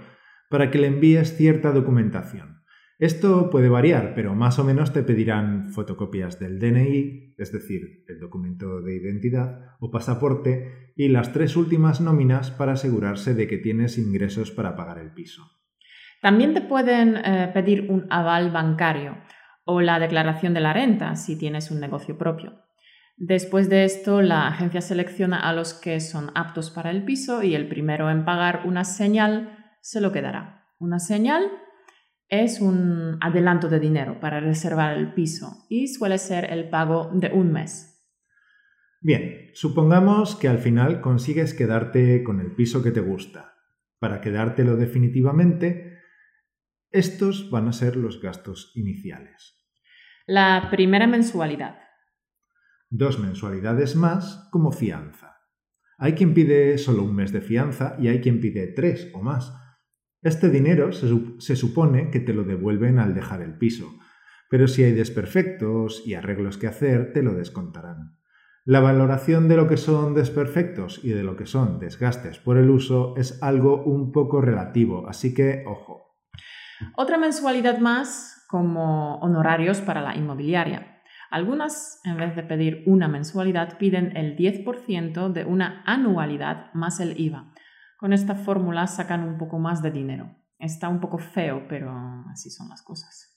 para 0.51 0.69
que 0.69 0.77
le 0.77 0.85
envíes 0.85 1.35
cierta 1.37 1.71
documentación. 1.71 2.61
Esto 2.99 3.49
puede 3.49 3.67
variar, 3.67 4.13
pero 4.13 4.35
más 4.35 4.59
o 4.59 4.63
menos 4.63 4.93
te 4.93 5.01
pedirán 5.01 5.69
fotocopias 5.69 6.39
del 6.39 6.59
DNI, 6.59 7.33
es 7.35 7.51
decir, 7.51 8.05
el 8.07 8.19
documento 8.19 8.79
de 8.81 8.95
identidad 8.95 9.75
o 9.79 9.89
pasaporte, 9.89 10.93
y 10.95 11.07
las 11.07 11.33
tres 11.33 11.57
últimas 11.57 11.99
nóminas 11.99 12.51
para 12.51 12.73
asegurarse 12.73 13.33
de 13.33 13.47
que 13.47 13.57
tienes 13.57 13.97
ingresos 13.97 14.51
para 14.51 14.75
pagar 14.75 14.99
el 14.99 15.13
piso. 15.13 15.41
También 16.21 16.53
te 16.53 16.61
pueden 16.61 17.17
eh, 17.17 17.49
pedir 17.55 17.87
un 17.89 18.05
aval 18.11 18.51
bancario 18.51 19.17
o 19.65 19.81
la 19.81 19.99
declaración 19.99 20.53
de 20.53 20.59
la 20.61 20.73
renta 20.73 21.15
si 21.15 21.37
tienes 21.37 21.71
un 21.71 21.79
negocio 21.79 22.17
propio. 22.17 22.63
Después 23.15 23.69
de 23.69 23.85
esto, 23.85 24.21
la 24.21 24.47
agencia 24.47 24.81
selecciona 24.81 25.39
a 25.39 25.53
los 25.53 25.73
que 25.73 25.99
son 25.99 26.31
aptos 26.35 26.71
para 26.71 26.89
el 26.89 27.05
piso 27.05 27.43
y 27.43 27.55
el 27.55 27.67
primero 27.67 28.09
en 28.09 28.25
pagar 28.25 28.63
una 28.65 28.83
señal 28.83 29.57
se 29.81 30.01
lo 30.01 30.11
quedará. 30.11 30.65
Una 30.79 30.99
señal 30.99 31.43
es 32.27 32.59
un 32.59 33.17
adelanto 33.21 33.69
de 33.69 33.79
dinero 33.79 34.19
para 34.19 34.39
reservar 34.39 34.97
el 34.97 35.13
piso 35.13 35.65
y 35.69 35.87
suele 35.87 36.17
ser 36.17 36.51
el 36.51 36.69
pago 36.69 37.11
de 37.13 37.29
un 37.29 37.51
mes. 37.51 37.93
Bien, 39.01 39.51
supongamos 39.53 40.35
que 40.35 40.47
al 40.47 40.57
final 40.57 41.01
consigues 41.01 41.53
quedarte 41.53 42.23
con 42.23 42.39
el 42.39 42.55
piso 42.55 42.81
que 42.81 42.91
te 42.91 43.01
gusta. 43.01 43.53
Para 43.99 44.21
quedártelo 44.21 44.75
definitivamente, 44.75 45.92
estos 46.93 47.49
van 47.49 47.67
a 47.67 47.73
ser 47.73 47.95
los 47.95 48.21
gastos 48.21 48.71
iniciales. 48.75 49.65
La 50.27 50.69
primera 50.69 51.07
mensualidad. 51.07 51.75
Dos 52.89 53.19
mensualidades 53.19 53.95
más 53.95 54.47
como 54.51 54.71
fianza. 54.71 55.37
Hay 55.97 56.13
quien 56.13 56.35
pide 56.35 56.77
solo 56.77 57.03
un 57.03 57.15
mes 57.15 57.31
de 57.31 57.41
fianza 57.41 57.95
y 57.99 58.09
hay 58.09 58.21
quien 58.21 58.39
pide 58.39 58.67
tres 58.67 59.09
o 59.13 59.23
más. 59.23 59.53
Este 60.21 60.51
dinero 60.51 60.91
se, 60.91 61.55
supone 61.55 62.11
que 62.11 62.19
te 62.19 62.33
lo 62.33 62.43
devuelven 62.43 62.99
al 62.99 63.15
dejar 63.15 63.41
el 63.41 63.57
piso, 63.57 63.91
pero 64.49 64.67
si 64.67 64.83
hay 64.83 64.91
desperfectos 64.91 66.03
y 66.05 66.13
arreglos 66.13 66.57
que 66.59 66.67
hacer, 66.67 67.11
te 67.11 67.23
lo 67.23 67.33
descontarán. 67.33 68.19
La 68.65 68.81
valoración 68.81 69.49
de 69.49 69.57
lo 69.57 69.67
que 69.67 69.77
son 69.77 70.13
desperfectos 70.13 71.03
y 71.03 71.09
de 71.09 71.23
lo 71.23 71.35
que 71.35 71.47
son 71.47 71.79
desgastes 71.79 72.37
por 72.37 72.57
el 72.57 72.69
uso 72.69 73.15
es 73.17 73.41
algo 73.41 73.83
un 73.83 74.11
poco 74.11 74.41
relativo, 74.41 75.09
así 75.09 75.33
que 75.33 75.63
ojo. 75.65 76.12
Otra 76.95 77.17
mensualidad 77.17 77.79
más 77.79 78.45
como 78.47 79.15
honorarios 79.17 79.81
para 79.81 80.01
la 80.01 80.15
inmobiliaria. 80.15 81.01
Algunas, 81.29 81.99
en 82.03 82.17
vez 82.17 82.35
de 82.35 82.43
pedir 82.43 82.83
una 82.85 83.07
mensualidad, 83.07 83.77
piden 83.77 84.15
el 84.15 84.35
10% 84.35 85.31
de 85.31 85.45
una 85.45 85.81
anualidad 85.85 86.71
más 86.73 86.99
el 86.99 87.19
IVA 87.19 87.53
con 88.03 88.11
esta 88.11 88.35
fórmula 88.35 88.85
sacan 88.85 89.23
un 89.23 89.37
poco 89.37 89.59
más 89.59 89.81
de 89.81 89.89
dinero. 89.89 90.35
Está 90.59 90.89
un 90.89 90.99
poco 90.99 91.19
feo, 91.19 91.69
pero 91.69 91.89
así 92.29 92.49
son 92.49 92.67
las 92.67 92.81
cosas. 92.81 93.33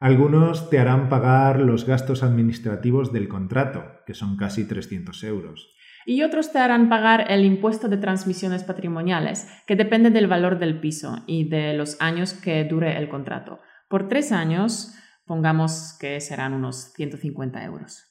Algunos 0.00 0.70
te 0.70 0.78
harán 0.78 1.10
pagar 1.10 1.60
los 1.60 1.84
gastos 1.84 2.22
administrativos 2.22 3.12
del 3.12 3.28
contrato, 3.28 3.84
que 4.06 4.14
son 4.14 4.38
casi 4.38 4.66
300 4.66 5.22
euros. 5.24 5.76
Y 6.06 6.22
otros 6.22 6.52
te 6.52 6.58
harán 6.58 6.88
pagar 6.88 7.30
el 7.30 7.44
impuesto 7.44 7.88
de 7.88 7.96
transmisiones 7.96 8.64
patrimoniales, 8.64 9.46
que 9.66 9.76
depende 9.76 10.10
del 10.10 10.26
valor 10.26 10.58
del 10.58 10.80
piso 10.80 11.22
y 11.26 11.48
de 11.48 11.74
los 11.74 12.00
años 12.00 12.34
que 12.34 12.64
dure 12.64 12.98
el 12.98 13.08
contrato. 13.08 13.60
Por 13.88 14.08
tres 14.08 14.32
años, 14.32 14.94
pongamos 15.26 15.96
que 16.00 16.20
serán 16.20 16.54
unos 16.54 16.92
150 16.94 17.64
euros. 17.64 18.08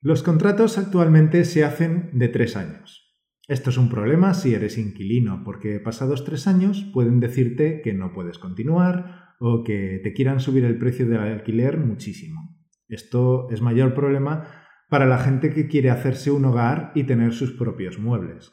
Los 0.00 0.22
contratos 0.22 0.78
actualmente 0.78 1.44
se 1.44 1.64
hacen 1.64 2.10
de 2.12 2.28
tres 2.28 2.56
años. 2.56 3.06
Esto 3.48 3.70
es 3.70 3.78
un 3.78 3.88
problema 3.88 4.34
si 4.34 4.54
eres 4.54 4.76
inquilino, 4.76 5.42
porque 5.44 5.80
pasados 5.80 6.24
tres 6.24 6.46
años 6.46 6.84
pueden 6.92 7.20
decirte 7.20 7.80
que 7.82 7.94
no 7.94 8.12
puedes 8.12 8.38
continuar 8.38 9.34
o 9.38 9.62
que 9.62 10.00
te 10.02 10.12
quieran 10.12 10.40
subir 10.40 10.64
el 10.64 10.78
precio 10.78 11.06
del 11.06 11.20
alquiler 11.20 11.78
muchísimo. 11.78 12.56
Esto 12.88 13.48
es 13.50 13.62
mayor 13.62 13.94
problema 13.94 14.65
para 14.88 15.06
la 15.06 15.18
gente 15.18 15.52
que 15.52 15.68
quiere 15.68 15.90
hacerse 15.90 16.30
un 16.30 16.44
hogar 16.44 16.92
y 16.94 17.04
tener 17.04 17.32
sus 17.32 17.52
propios 17.52 17.98
muebles. 17.98 18.52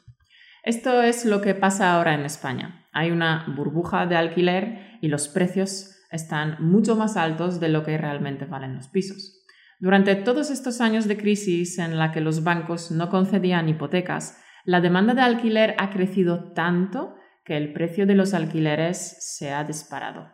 Esto 0.62 1.02
es 1.02 1.24
lo 1.24 1.40
que 1.40 1.54
pasa 1.54 1.92
ahora 1.92 2.14
en 2.14 2.24
España. 2.24 2.86
Hay 2.92 3.10
una 3.10 3.44
burbuja 3.54 4.06
de 4.06 4.16
alquiler 4.16 4.98
y 5.00 5.08
los 5.08 5.28
precios 5.28 5.94
están 6.10 6.56
mucho 6.60 6.96
más 6.96 7.16
altos 7.16 7.60
de 7.60 7.68
lo 7.68 7.82
que 7.82 7.98
realmente 7.98 8.46
valen 8.46 8.76
los 8.76 8.88
pisos. 8.88 9.44
Durante 9.80 10.14
todos 10.14 10.50
estos 10.50 10.80
años 10.80 11.06
de 11.06 11.16
crisis 11.16 11.78
en 11.78 11.98
la 11.98 12.12
que 12.12 12.20
los 12.20 12.44
bancos 12.44 12.90
no 12.90 13.10
concedían 13.10 13.68
hipotecas, 13.68 14.40
la 14.64 14.80
demanda 14.80 15.12
de 15.12 15.20
alquiler 15.20 15.74
ha 15.78 15.90
crecido 15.90 16.52
tanto 16.52 17.16
que 17.44 17.56
el 17.56 17.72
precio 17.72 18.06
de 18.06 18.14
los 18.14 18.32
alquileres 18.32 19.18
se 19.20 19.52
ha 19.52 19.64
disparado. 19.64 20.28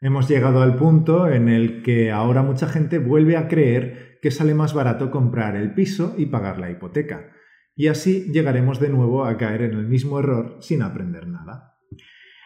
Hemos 0.00 0.28
llegado 0.28 0.62
al 0.62 0.76
punto 0.76 1.28
en 1.28 1.48
el 1.48 1.82
que 1.82 2.10
ahora 2.10 2.42
mucha 2.42 2.66
gente 2.66 2.98
vuelve 2.98 3.36
a 3.36 3.48
creer 3.48 4.11
que 4.22 4.30
sale 4.30 4.54
más 4.54 4.72
barato 4.72 5.10
comprar 5.10 5.56
el 5.56 5.74
piso 5.74 6.14
y 6.16 6.26
pagar 6.26 6.58
la 6.58 6.70
hipoteca. 6.70 7.32
Y 7.74 7.88
así 7.88 8.30
llegaremos 8.32 8.78
de 8.78 8.88
nuevo 8.88 9.24
a 9.24 9.36
caer 9.36 9.62
en 9.62 9.72
el 9.72 9.88
mismo 9.88 10.20
error 10.20 10.58
sin 10.60 10.80
aprender 10.82 11.26
nada. 11.26 11.76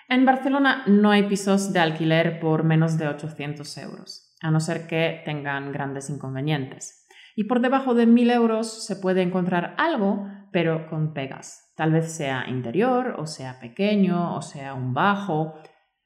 En 0.09 0.25
Barcelona 0.25 0.85
no 0.87 1.11
hay 1.11 1.25
pisos 1.25 1.75
de 1.75 1.81
alquiler 1.81 2.41
por 2.41 2.65
menos 2.65 2.97
de 2.97 3.09
800 3.09 3.77
euros, 3.79 4.35
a 4.41 4.51
no 4.51 4.59
ser 4.59 4.87
que 4.87 5.21
tengan 5.27 5.71
grandes 5.71 6.09
inconvenientes. 6.09 7.07
Y 7.35 7.45
por 7.45 7.61
debajo 7.61 7.95
de 7.95 8.07
1000 8.07 8.31
euros 8.31 8.87
se 8.87 8.97
puede 8.97 9.21
encontrar 9.21 9.75
algo, 9.77 10.27
pero 10.53 10.89
con 10.89 11.13
pegas. 11.13 11.75
Tal 11.77 11.93
vez 11.93 12.11
sea 12.11 12.49
interior, 12.49 13.17
o 13.19 13.27
sea 13.27 13.61
pequeño, 13.61 14.35
o 14.35 14.41
sea 14.41 14.73
un 14.73 14.95
bajo. 14.95 15.61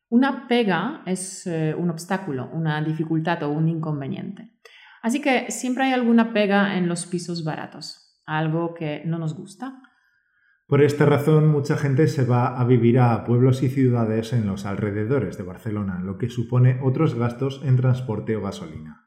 Una 0.09 0.49
pega 0.49 1.03
es 1.07 1.47
eh, 1.47 1.77
un 1.79 1.91
obstáculo, 1.91 2.51
una 2.53 2.83
dificultad 2.83 3.45
o 3.45 3.51
un 3.51 3.69
inconveniente. 3.69 4.51
Así 5.03 5.21
que 5.21 5.51
siempre 5.51 5.85
hay 5.85 5.93
alguna 5.93 6.33
pega 6.33 6.77
en 6.77 6.89
los 6.89 7.07
pisos 7.07 7.45
baratos, 7.45 8.21
algo 8.27 8.75
que 8.75 9.03
no 9.07 9.19
nos 9.19 9.35
gusta. 9.35 9.81
Por 10.67 10.83
esta 10.83 11.05
razón, 11.05 11.49
mucha 11.49 11.77
gente 11.77 12.07
se 12.07 12.25
va 12.25 12.61
a 12.61 12.65
vivir 12.65 13.01
a 13.01 13.25
pueblos 13.25 13.63
y 13.63 13.69
ciudades 13.69 14.33
en 14.33 14.47
los 14.47 14.67
alrededores 14.67 15.37
de 15.37 15.43
Barcelona, 15.43 15.99
lo 16.01 16.17
que 16.17 16.29
supone 16.29 16.79
otros 16.83 17.17
gastos 17.17 17.61
en 17.65 17.77
transporte 17.77 18.37
o 18.37 18.43
gasolina. 18.43 19.07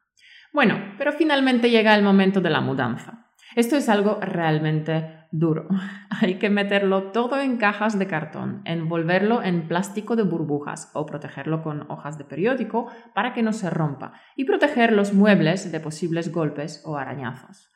Bueno, 0.51 0.95
pero 0.97 1.13
finalmente 1.13 1.69
llega 1.69 1.95
el 1.95 2.03
momento 2.03 2.41
de 2.41 2.49
la 2.49 2.59
mudanza. 2.59 3.31
Esto 3.55 3.77
es 3.77 3.87
algo 3.87 4.19
realmente 4.21 5.22
duro. 5.33 5.67
Hay 6.21 6.35
que 6.35 6.49
meterlo 6.49 7.11
todo 7.11 7.41
en 7.41 7.57
cajas 7.57 7.99
de 7.99 8.07
cartón, 8.07 8.61
envolverlo 8.63 9.43
en 9.43 9.67
plástico 9.67 10.15
de 10.15 10.23
burbujas 10.23 10.91
o 10.93 11.05
protegerlo 11.05 11.61
con 11.61 11.91
hojas 11.91 12.17
de 12.17 12.23
periódico 12.23 12.87
para 13.13 13.33
que 13.33 13.43
no 13.43 13.51
se 13.51 13.69
rompa 13.69 14.13
y 14.37 14.45
proteger 14.45 14.93
los 14.93 15.13
muebles 15.13 15.69
de 15.71 15.79
posibles 15.81 16.31
golpes 16.31 16.81
o 16.85 16.97
arañazos. 16.97 17.69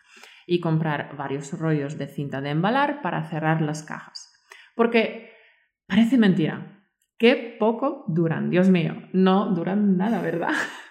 Y 0.45 0.61
comprar 0.61 1.17
varios 1.17 1.59
rollos 1.59 1.97
de 1.97 2.07
cinta 2.07 2.39
de 2.39 2.51
embalar 2.51 3.01
para 3.01 3.25
cerrar 3.25 3.61
las 3.61 3.83
cajas. 3.83 4.31
Porque 4.75 5.31
parece 5.87 6.17
mentira. 6.17 6.85
Qué 7.17 7.57
poco 7.59 8.05
duran, 8.07 8.49
Dios 8.49 8.69
mío. 8.69 8.95
No 9.11 9.53
duran 9.53 9.97
nada, 9.97 10.21
¿verdad? 10.21 10.53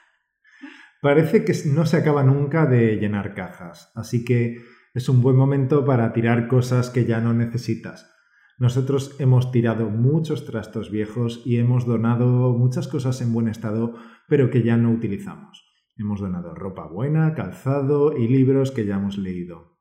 Parece 1.00 1.44
que 1.44 1.52
no 1.72 1.86
se 1.86 1.98
acaba 1.98 2.24
nunca 2.24 2.66
de 2.66 2.96
llenar 2.96 3.34
cajas, 3.34 3.92
así 3.94 4.24
que 4.24 4.56
es 4.96 5.10
un 5.10 5.20
buen 5.20 5.36
momento 5.36 5.84
para 5.84 6.14
tirar 6.14 6.48
cosas 6.48 6.88
que 6.88 7.04
ya 7.04 7.20
no 7.20 7.34
necesitas. 7.34 8.10
Nosotros 8.58 9.14
hemos 9.20 9.52
tirado 9.52 9.90
muchos 9.90 10.46
trastos 10.46 10.90
viejos 10.90 11.42
y 11.44 11.58
hemos 11.58 11.84
donado 11.84 12.54
muchas 12.54 12.88
cosas 12.88 13.20
en 13.20 13.34
buen 13.34 13.48
estado, 13.48 13.94
pero 14.26 14.48
que 14.48 14.62
ya 14.62 14.78
no 14.78 14.90
utilizamos. 14.90 15.70
Hemos 15.98 16.20
donado 16.20 16.54
ropa 16.54 16.86
buena, 16.86 17.34
calzado 17.34 18.16
y 18.16 18.26
libros 18.26 18.70
que 18.70 18.86
ya 18.86 18.96
hemos 18.96 19.18
leído. 19.18 19.76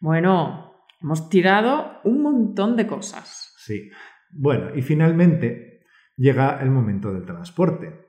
Bueno, 0.00 0.74
hemos 1.00 1.30
tirado 1.30 2.00
un 2.04 2.20
montón 2.20 2.76
de 2.76 2.86
cosas. 2.86 3.54
Sí. 3.56 3.88
Bueno, 4.30 4.74
y 4.74 4.82
finalmente 4.82 5.80
llega 6.14 6.60
el 6.60 6.70
momento 6.70 7.10
del 7.10 7.24
transporte. 7.24 8.04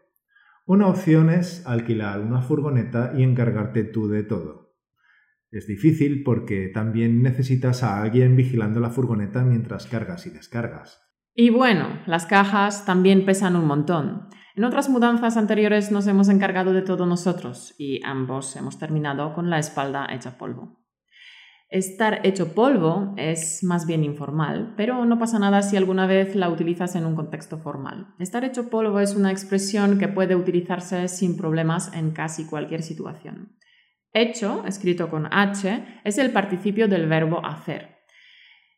Una 0.66 0.88
opción 0.88 1.30
es 1.30 1.66
alquilar 1.66 2.20
una 2.20 2.42
furgoneta 2.42 3.14
y 3.16 3.24
encargarte 3.24 3.86
tú 3.86 4.10
de 4.10 4.24
todo. 4.24 4.63
Es 5.54 5.68
difícil 5.68 6.24
porque 6.24 6.68
también 6.68 7.22
necesitas 7.22 7.84
a 7.84 8.02
alguien 8.02 8.36
vigilando 8.36 8.80
la 8.80 8.90
furgoneta 8.90 9.44
mientras 9.44 9.86
cargas 9.86 10.26
y 10.26 10.32
descargas. 10.32 11.00
Y 11.36 11.52
bueno, 11.52 12.02
las 12.08 12.26
cajas 12.26 12.88
también 12.88 13.24
pesan 13.24 13.56
un 13.56 13.66
montón. 13.66 14.30
En 14.56 14.64
otras 14.64 14.90
mudanzas 14.90 15.38
anteriores 15.38 15.92
nos 15.92 16.08
hemos 16.08 16.30
encargado 16.30 16.74
de 16.74 16.82
todo 16.82 17.06
nosotros 17.06 17.76
y 17.78 18.04
ambos 18.04 18.56
hemos 18.56 18.80
terminado 18.80 19.36
con 19.36 19.52
la 19.52 19.60
espalda 19.60 20.08
hecha 20.12 20.40
polvo. 20.40 20.84
Estar 21.70 22.26
hecho 22.26 22.56
polvo 22.56 23.14
es 23.18 23.64
más 23.64 23.86
bien 23.86 24.04
informal, 24.04 24.74
pero 24.76 25.06
no 25.06 25.20
pasa 25.20 25.38
nada 25.38 25.62
si 25.62 25.78
alguna 25.78 26.08
vez 26.08 26.36
la 26.36 26.50
utilizas 26.50 26.96
en 26.96 27.06
un 27.06 27.16
contexto 27.16 27.60
formal. 27.60 28.16
Estar 28.18 28.44
hecho 28.44 28.72
polvo 28.72 29.00
es 29.00 29.16
una 29.16 29.30
expresión 29.30 30.00
que 30.00 30.08
puede 30.08 30.36
utilizarse 30.36 31.08
sin 31.08 31.38
problemas 31.38 31.94
en 31.94 32.10
casi 32.10 32.46
cualquier 32.46 32.82
situación. 32.82 33.56
Hecho, 34.14 34.64
escrito 34.68 35.10
con 35.10 35.28
H, 35.32 35.84
es 36.04 36.18
el 36.20 36.32
participio 36.32 36.88
del 36.88 37.08
verbo 37.08 37.44
hacer. 37.44 37.94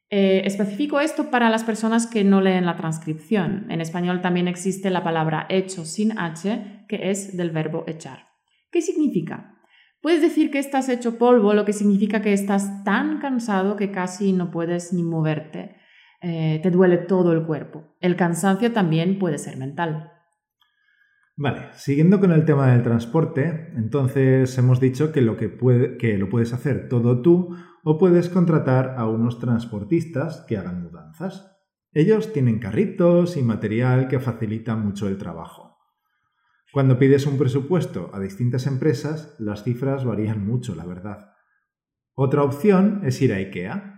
Eh, 0.10 0.44
especifico 0.46 1.02
esto 1.02 1.30
para 1.30 1.50
las 1.50 1.64
personas 1.64 2.08
que 2.08 2.24
no 2.24 2.40
leen 2.40 2.66
la 2.66 2.78
transcripción. 2.78 3.66
En 3.70 3.82
español 3.82 4.22
también 4.22 4.48
existe 4.48 4.90
la 4.90 5.04
palabra 5.04 5.46
hecho 5.50 5.84
sin 5.84 6.18
H, 6.18 6.86
que 6.88 7.10
es 7.10 7.36
del 7.36 7.52
verbo 7.52 7.84
echar. 7.88 8.30
¿Qué 8.72 8.82
significa? 8.82 9.60
Puedes 10.02 10.22
decir 10.22 10.52
que 10.52 10.60
estás 10.60 10.88
hecho 10.88 11.18
polvo, 11.18 11.54
lo 11.54 11.66
que 11.66 11.74
significa 11.74 12.22
que 12.22 12.32
estás 12.32 12.84
tan 12.84 13.20
cansado 13.20 13.76
que 13.76 13.92
casi 13.92 14.32
no 14.32 14.52
puedes 14.52 14.94
ni 14.94 15.04
moverte. 15.04 15.76
Eh, 16.22 16.60
te 16.64 16.72
duele 16.72 16.98
todo 16.98 17.34
el 17.34 17.46
cuerpo. 17.46 17.96
El 18.00 18.16
cansancio 18.16 18.72
también 18.72 19.20
puede 19.20 19.38
ser 19.38 19.58
mental. 19.58 20.12
Vale, 21.38 21.68
siguiendo 21.74 22.22
con 22.22 22.32
el 22.32 22.46
tema 22.46 22.72
del 22.72 22.82
transporte, 22.82 23.74
entonces 23.76 24.58
hemos 24.58 24.80
dicho 24.80 25.12
que 25.12 25.22
lo, 25.22 25.36
que, 25.36 25.50
puedes 25.50 26.54
hacer 26.54 26.88
todo 26.88 27.22
tú 27.22 27.54
o 27.84 27.98
puedes 27.98 28.30
contratar 28.30 28.96
a 28.98 29.08
unos 29.10 29.40
transportistas 29.40 30.46
que 30.48 30.58
hagan 30.58 30.82
mudanzas. 30.82 31.52
Ellos 31.92 32.32
tienen 32.32 32.60
carritos 32.60 33.36
y 33.36 33.44
material 33.44 34.08
que 34.08 34.20
facilita 34.22 34.78
mucho 34.78 35.10
el 35.10 35.18
trabajo. 35.18 35.78
Cuando 36.72 36.98
pides 36.98 37.26
un 37.26 37.38
presupuesto 37.38 38.12
a 38.14 38.20
distintas 38.20 38.66
empresas, 38.66 39.36
las 39.38 39.64
cifras 39.64 40.06
varían 40.06 40.46
mucho, 40.46 40.74
la 40.74 40.86
verdad. 40.86 41.32
Otra 42.14 42.44
opción 42.44 43.02
es 43.04 43.22
ir 43.22 43.34
a 43.34 43.38
IKEA. 43.38 43.95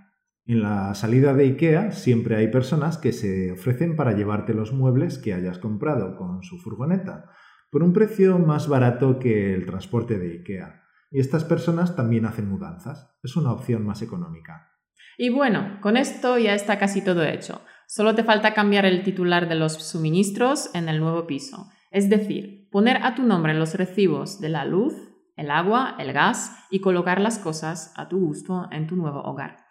En 0.47 0.61
la 0.61 0.95
salida 0.95 1.33
de 1.33 1.43
IKEA 1.43 1.91
siempre 1.91 2.37
hay 2.37 2.47
personas 2.47 2.97
que 2.97 3.11
se 3.11 3.51
ofrecen 3.51 3.97
para 3.97 4.13
llevarte 4.13 4.53
los 4.53 4.71
muebles 4.71 5.17
que 5.17 5.33
hayas 5.33 5.57
comprado 5.57 6.15
con 6.15 6.41
su 6.41 6.57
furgoneta, 6.57 7.25
por 7.69 7.83
un 7.83 7.91
precio 7.91 8.39
más 8.39 8.69
barato 8.69 9.19
que 9.19 9.53
el 9.53 9.65
transporte 9.65 10.17
de 10.17 10.37
IKEA. 10.37 10.83
Y 11.11 11.19
estas 11.19 11.43
personas 11.43 11.97
también 11.97 12.25
hacen 12.25 12.47
mudanzas. 12.47 13.13
Es 13.23 13.35
una 13.35 13.51
opción 13.51 13.85
más 13.85 14.01
económica. 14.01 14.71
Y 15.17 15.27
bueno, 15.27 15.79
con 15.81 15.97
esto 15.97 16.37
ya 16.37 16.53
está 16.53 16.79
casi 16.79 17.03
todo 17.03 17.25
hecho. 17.25 17.59
Solo 17.85 18.15
te 18.15 18.23
falta 18.23 18.53
cambiar 18.53 18.85
el 18.85 19.03
titular 19.03 19.49
de 19.49 19.55
los 19.55 19.73
suministros 19.73 20.73
en 20.73 20.87
el 20.87 21.01
nuevo 21.01 21.27
piso. 21.27 21.67
Es 21.91 22.09
decir, 22.09 22.69
poner 22.71 23.03
a 23.03 23.15
tu 23.15 23.23
nombre 23.23 23.53
los 23.53 23.75
recibos 23.75 24.39
de 24.39 24.47
la 24.47 24.63
luz, 24.63 24.93
el 25.35 25.51
agua, 25.51 25.97
el 25.99 26.13
gas 26.13 26.57
y 26.71 26.79
colocar 26.79 27.19
las 27.19 27.37
cosas 27.37 27.91
a 27.97 28.07
tu 28.07 28.17
gusto 28.17 28.69
en 28.71 28.87
tu 28.87 28.95
nuevo 28.95 29.21
hogar. 29.23 29.66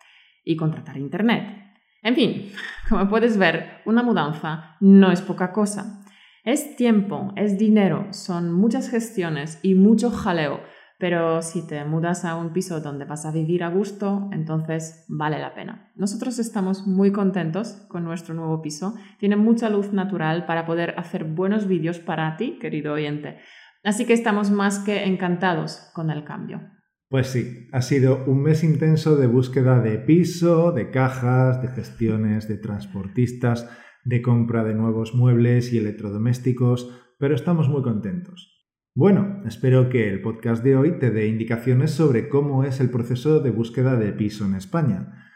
Y 0.47 0.57
contratar 0.57 0.97
Internet. 0.97 1.75
En 2.03 2.15
fin, 2.15 2.53
como 2.89 3.07
puedes 3.11 3.37
ver, 3.37 3.83
una 3.85 4.03
mudanza 4.03 4.77
no 4.81 5.13
es 5.13 5.21
poca 5.21 5.53
cosa. 5.53 6.03
Es 6.45 6.77
tiempo, 6.77 7.35
es 7.37 7.59
dinero, 7.59 8.07
son 8.13 8.53
muchas 8.53 8.89
gestiones 8.89 9.59
y 9.63 9.75
mucho 9.75 10.11
jaleo 10.11 10.63
pero 10.99 11.43
si 11.43 11.67
te 11.67 11.85
mudas 11.85 12.25
a 12.25 12.37
un 12.37 12.53
piso 12.53 12.81
donde 12.81 13.05
vas 13.05 13.27
a 13.27 13.31
vivir 13.31 13.63
a 13.65 13.69
gusto, 13.69 14.31
entonces 14.33 15.05
vale 15.09 15.39
la 15.39 15.55
pena. 15.55 15.91
Nosotros 15.95 16.39
estamos 16.39 16.87
muy 16.87 17.13
contentos 17.13 17.73
con 17.89 18.05
nuestro 18.05 18.35
nuevo 18.35 18.63
piso. 18.63 18.95
Tiene 19.19 19.37
mucha 19.37 19.69
luz 19.69 19.93
natural 19.93 20.47
para 20.47 20.65
poder 20.65 20.95
hacer 20.99 21.25
buenos 21.25 21.67
vídeos 21.67 21.99
para 21.99 22.37
ti, 22.39 22.59
querido 22.59 22.95
oyente. 22.95 23.39
Así 23.85 24.07
que 24.07 24.15
estamos 24.15 24.51
más 24.51 24.79
que 24.79 25.05
encantados 25.05 25.91
con 25.93 26.11
el 26.11 26.25
cambio. 26.25 26.76
Pues 27.09 27.29
sí, 27.29 27.69
ha 27.73 27.83
sido 27.83 28.25
un 28.27 28.43
mes 28.43 28.65
intenso 28.65 29.17
de 29.17 29.29
búsqueda 29.29 29.81
de 29.81 29.97
piso, 29.99 30.73
de 30.73 30.91
cajas, 30.91 31.63
de 31.63 31.69
gestiones, 31.69 32.49
de 32.49 32.59
transportistas, 32.59 33.71
de 34.05 34.23
compra 34.23 34.65
de 34.65 34.75
nuevos 34.75 35.15
muebles 35.15 35.73
y 35.73 35.79
electrodomésticos, 35.79 36.91
pero 37.19 37.37
estamos 37.37 37.69
muy 37.69 37.83
contentos. 37.83 38.57
Bueno, 38.93 39.43
espero 39.47 39.89
que 39.89 40.09
el 40.09 40.21
podcast 40.21 40.65
de 40.65 40.75
hoy 40.75 40.99
te 40.99 41.13
dé 41.13 41.29
indicaciones 41.29 41.93
sobre 41.93 42.29
cómo 42.29 42.65
es 42.65 42.81
el 42.81 42.91
proceso 42.91 43.39
de 43.39 43.51
búsqueda 43.51 43.95
de 43.95 44.13
piso 44.13 44.45
en 44.45 44.55
España. 44.55 45.31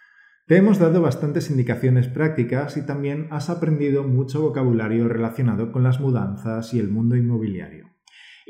Te 0.49 0.57
hemos 0.57 0.81
dado 0.81 1.01
bastantes 1.03 1.51
indicaciones 1.51 2.09
prácticas 2.09 2.77
y 2.79 2.85
también 2.85 3.29
has 3.31 3.49
aprendido 3.49 4.03
mucho 4.03 4.43
vocabulario 4.43 5.07
relacionado 5.07 5.71
con 5.71 5.85
las 5.85 6.01
mudanzas 6.01 6.75
y 6.75 6.81
el 6.81 6.89
mundo 6.89 7.15
inmobiliario. 7.15 7.90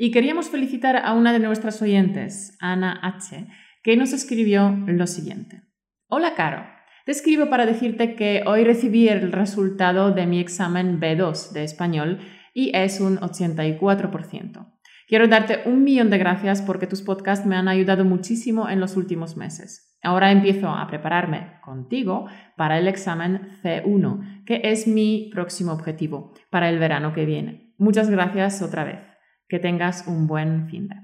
Y 0.03 0.09
queríamos 0.09 0.49
felicitar 0.49 0.97
a 0.97 1.13
una 1.13 1.31
de 1.31 1.37
nuestras 1.37 1.79
oyentes, 1.79 2.57
Ana 2.59 2.99
H., 3.03 3.45
que 3.83 3.95
nos 3.95 4.13
escribió 4.13 4.75
lo 4.87 5.05
siguiente. 5.05 5.61
Hola, 6.07 6.33
Caro. 6.33 6.65
Te 7.05 7.11
escribo 7.11 7.51
para 7.51 7.67
decirte 7.67 8.15
que 8.15 8.41
hoy 8.47 8.63
recibí 8.63 9.09
el 9.09 9.31
resultado 9.31 10.09
de 10.09 10.25
mi 10.25 10.39
examen 10.39 10.99
B2 10.99 11.51
de 11.51 11.63
español 11.63 12.17
y 12.51 12.75
es 12.75 12.99
un 12.99 13.19
84%. 13.19 14.73
Quiero 15.07 15.27
darte 15.27 15.69
un 15.69 15.83
millón 15.83 16.09
de 16.09 16.17
gracias 16.17 16.63
porque 16.63 16.87
tus 16.87 17.03
podcasts 17.03 17.45
me 17.45 17.55
han 17.55 17.67
ayudado 17.67 18.03
muchísimo 18.03 18.69
en 18.69 18.79
los 18.79 18.97
últimos 18.97 19.37
meses. 19.37 19.99
Ahora 20.01 20.31
empiezo 20.31 20.67
a 20.69 20.87
prepararme 20.87 21.59
contigo 21.63 22.25
para 22.57 22.79
el 22.79 22.87
examen 22.87 23.59
C1, 23.61 24.45
que 24.45 24.61
es 24.63 24.87
mi 24.87 25.29
próximo 25.31 25.73
objetivo 25.73 26.33
para 26.49 26.69
el 26.69 26.79
verano 26.79 27.13
que 27.13 27.25
viene. 27.25 27.75
Muchas 27.77 28.09
gracias 28.09 28.63
otra 28.63 28.83
vez. 28.83 29.10
Que 29.51 29.59
tengas 29.59 30.07
un 30.07 30.27
buen 30.27 30.69
fin 30.69 30.87
de. 30.87 30.95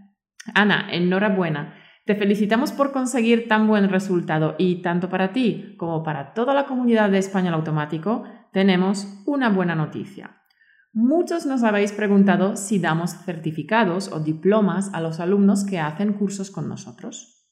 Ana, 0.53 0.87
enhorabuena. 0.89 1.73
Te 2.05 2.15
felicitamos 2.15 2.71
por 2.71 2.93
conseguir 2.93 3.49
tan 3.49 3.67
buen 3.67 3.89
resultado 3.89 4.55
y 4.57 4.81
tanto 4.81 5.09
para 5.09 5.33
ti 5.33 5.75
como 5.77 6.01
para 6.01 6.33
toda 6.33 6.53
la 6.53 6.65
comunidad 6.65 7.09
de 7.09 7.17
español 7.17 7.55
automático 7.55 8.23
tenemos 8.53 9.21
una 9.25 9.49
buena 9.49 9.75
noticia. 9.75 10.37
Muchos 10.93 11.45
nos 11.45 11.63
habéis 11.63 11.91
preguntado 11.91 12.55
si 12.55 12.79
damos 12.79 13.11
certificados 13.25 14.09
o 14.13 14.21
diplomas 14.21 14.93
a 14.93 15.01
los 15.01 15.19
alumnos 15.19 15.65
que 15.65 15.79
hacen 15.79 16.13
cursos 16.13 16.49
con 16.49 16.69
nosotros. 16.69 17.49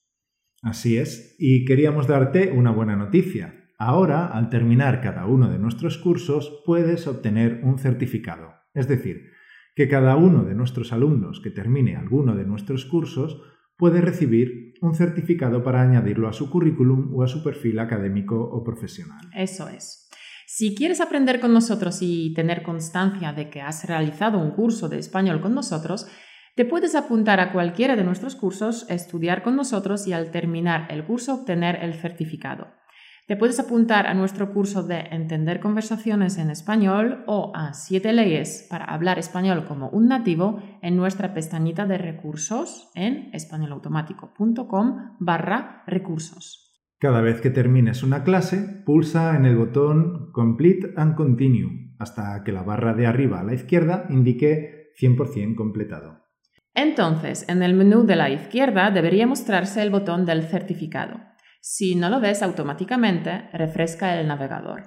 Así 0.62 0.96
es, 0.98 1.36
y 1.38 1.66
queríamos 1.66 2.08
darte 2.08 2.54
una 2.54 2.72
buena 2.72 2.96
noticia. 2.96 3.54
Ahora, 3.78 4.28
al 4.28 4.50
terminar 4.50 5.02
cada 5.02 5.26
uno 5.26 5.50
de 5.50 5.60
nuestros 5.60 5.98
cursos, 5.98 6.64
puedes 6.66 7.06
obtener 7.06 7.60
un 7.66 7.80
certificado. 7.80 8.54
Es 8.74 8.88
decir, 8.88 9.35
que 9.76 9.90
cada 9.90 10.16
uno 10.16 10.44
de 10.44 10.56
nuestros 10.56 10.94
alumnos 10.94 11.42
que 11.42 11.52
termine 11.52 11.98
alguno 11.98 12.36
de 12.36 12.46
nuestros 12.46 12.86
cursos 12.86 13.42
puede 13.78 14.00
recibir 14.02 14.74
un 14.82 14.96
certificado 14.96 15.64
para 15.64 15.82
añadirlo 15.82 16.30
a 16.30 16.34
su 16.34 16.50
currículum 16.50 17.14
o 17.14 17.24
a 17.24 17.28
su 17.28 17.44
perfil 17.44 17.80
académico 17.80 18.40
o 18.40 18.64
profesional. 18.64 19.20
Eso 19.36 19.68
es. 19.68 20.10
Si 20.48 20.76
quieres 20.76 21.02
aprender 21.02 21.40
con 21.40 21.54
nosotros 21.54 21.98
y 22.02 22.34
tener 22.34 22.64
constancia 22.64 23.34
de 23.34 23.50
que 23.50 23.62
has 23.62 23.86
realizado 23.86 24.38
un 24.38 24.52
curso 24.52 24.88
de 24.88 25.00
español 25.00 25.42
con 25.42 25.54
nosotros, 25.54 26.08
te 26.56 26.64
puedes 26.64 26.96
apuntar 26.96 27.42
a 27.42 27.52
cualquiera 27.52 27.98
de 27.98 28.06
nuestros 28.06 28.36
cursos, 28.36 28.90
estudiar 28.90 29.44
con 29.44 29.58
nosotros 29.58 30.08
y 30.08 30.14
al 30.14 30.32
terminar 30.32 30.88
el 30.90 31.04
curso 31.04 31.34
obtener 31.34 31.84
el 31.84 31.96
certificado. 31.96 32.68
Te 33.28 33.36
puedes 33.36 33.60
apuntar 33.60 34.06
a 34.06 34.14
nuestro 34.14 34.54
curso 34.54 34.84
de 34.84 35.00
Entender 35.10 35.60
conversaciones 35.60 36.38
en 36.38 36.52
español 36.52 37.24
o 37.26 37.52
a 37.56 37.74
7 37.74 38.14
leyes 38.14 38.68
para 38.70 38.86
hablar 38.86 39.18
español 39.18 39.66
como 39.68 39.90
un 39.90 40.10
nativo 40.10 40.62
en 40.84 40.96
nuestra 40.96 41.34
pestañita 41.34 41.88
de 41.88 41.98
recursos 41.98 42.92
en 42.94 43.32
españolautomático.com 43.34 45.16
barra 45.20 45.84
recursos. 45.88 46.72
Cada 47.00 47.22
vez 47.22 47.42
que 47.42 47.50
termines 47.50 48.04
una 48.04 48.24
clase, 48.24 48.84
pulsa 48.86 49.36
en 49.36 49.46
el 49.46 49.58
botón 49.58 50.32
Complete 50.32 50.94
and 50.96 51.16
Continue 51.16 51.96
hasta 51.98 52.44
que 52.44 52.52
la 52.52 52.62
barra 52.62 52.94
de 52.94 53.08
arriba 53.08 53.40
a 53.40 53.44
la 53.44 53.56
izquierda 53.56 54.06
indique 54.10 54.92
100% 55.02 55.56
completado. 55.56 56.26
Entonces, 56.76 57.50
en 57.50 57.64
el 57.64 57.74
menú 57.74 58.06
de 58.06 58.18
la 58.18 58.30
izquierda 58.30 58.92
debería 58.92 59.26
mostrarse 59.26 59.82
el 59.82 59.90
botón 59.90 60.26
del 60.26 60.44
certificado. 60.44 61.35
Si 61.67 61.95
no 61.95 62.12
lo 62.12 62.21
ves 62.21 62.43
automáticamente, 62.43 63.49
refresca 63.51 64.19
el 64.19 64.28
navegador. 64.28 64.84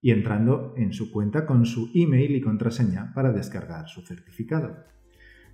y 0.00 0.10
entrando 0.10 0.74
en 0.76 0.92
su 0.92 1.10
cuenta 1.10 1.46
con 1.46 1.66
su 1.66 1.90
email 1.94 2.36
y 2.36 2.40
contraseña 2.40 3.12
para 3.14 3.32
descargar 3.32 3.88
su 3.88 4.02
certificado. 4.02 4.76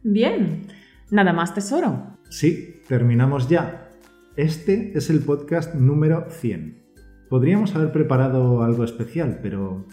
Bien, 0.02 0.66
nada 1.10 1.32
más 1.32 1.54
tesoro. 1.54 2.18
Sí, 2.28 2.82
terminamos 2.88 3.48
ya. 3.48 3.90
Este 4.36 4.96
es 4.96 5.10
el 5.10 5.20
podcast 5.20 5.74
número 5.74 6.26
100. 6.28 6.82
Podríamos 7.28 7.74
haber 7.74 7.92
preparado 7.92 8.62
algo 8.62 8.84
especial, 8.84 9.40
pero 9.42 9.86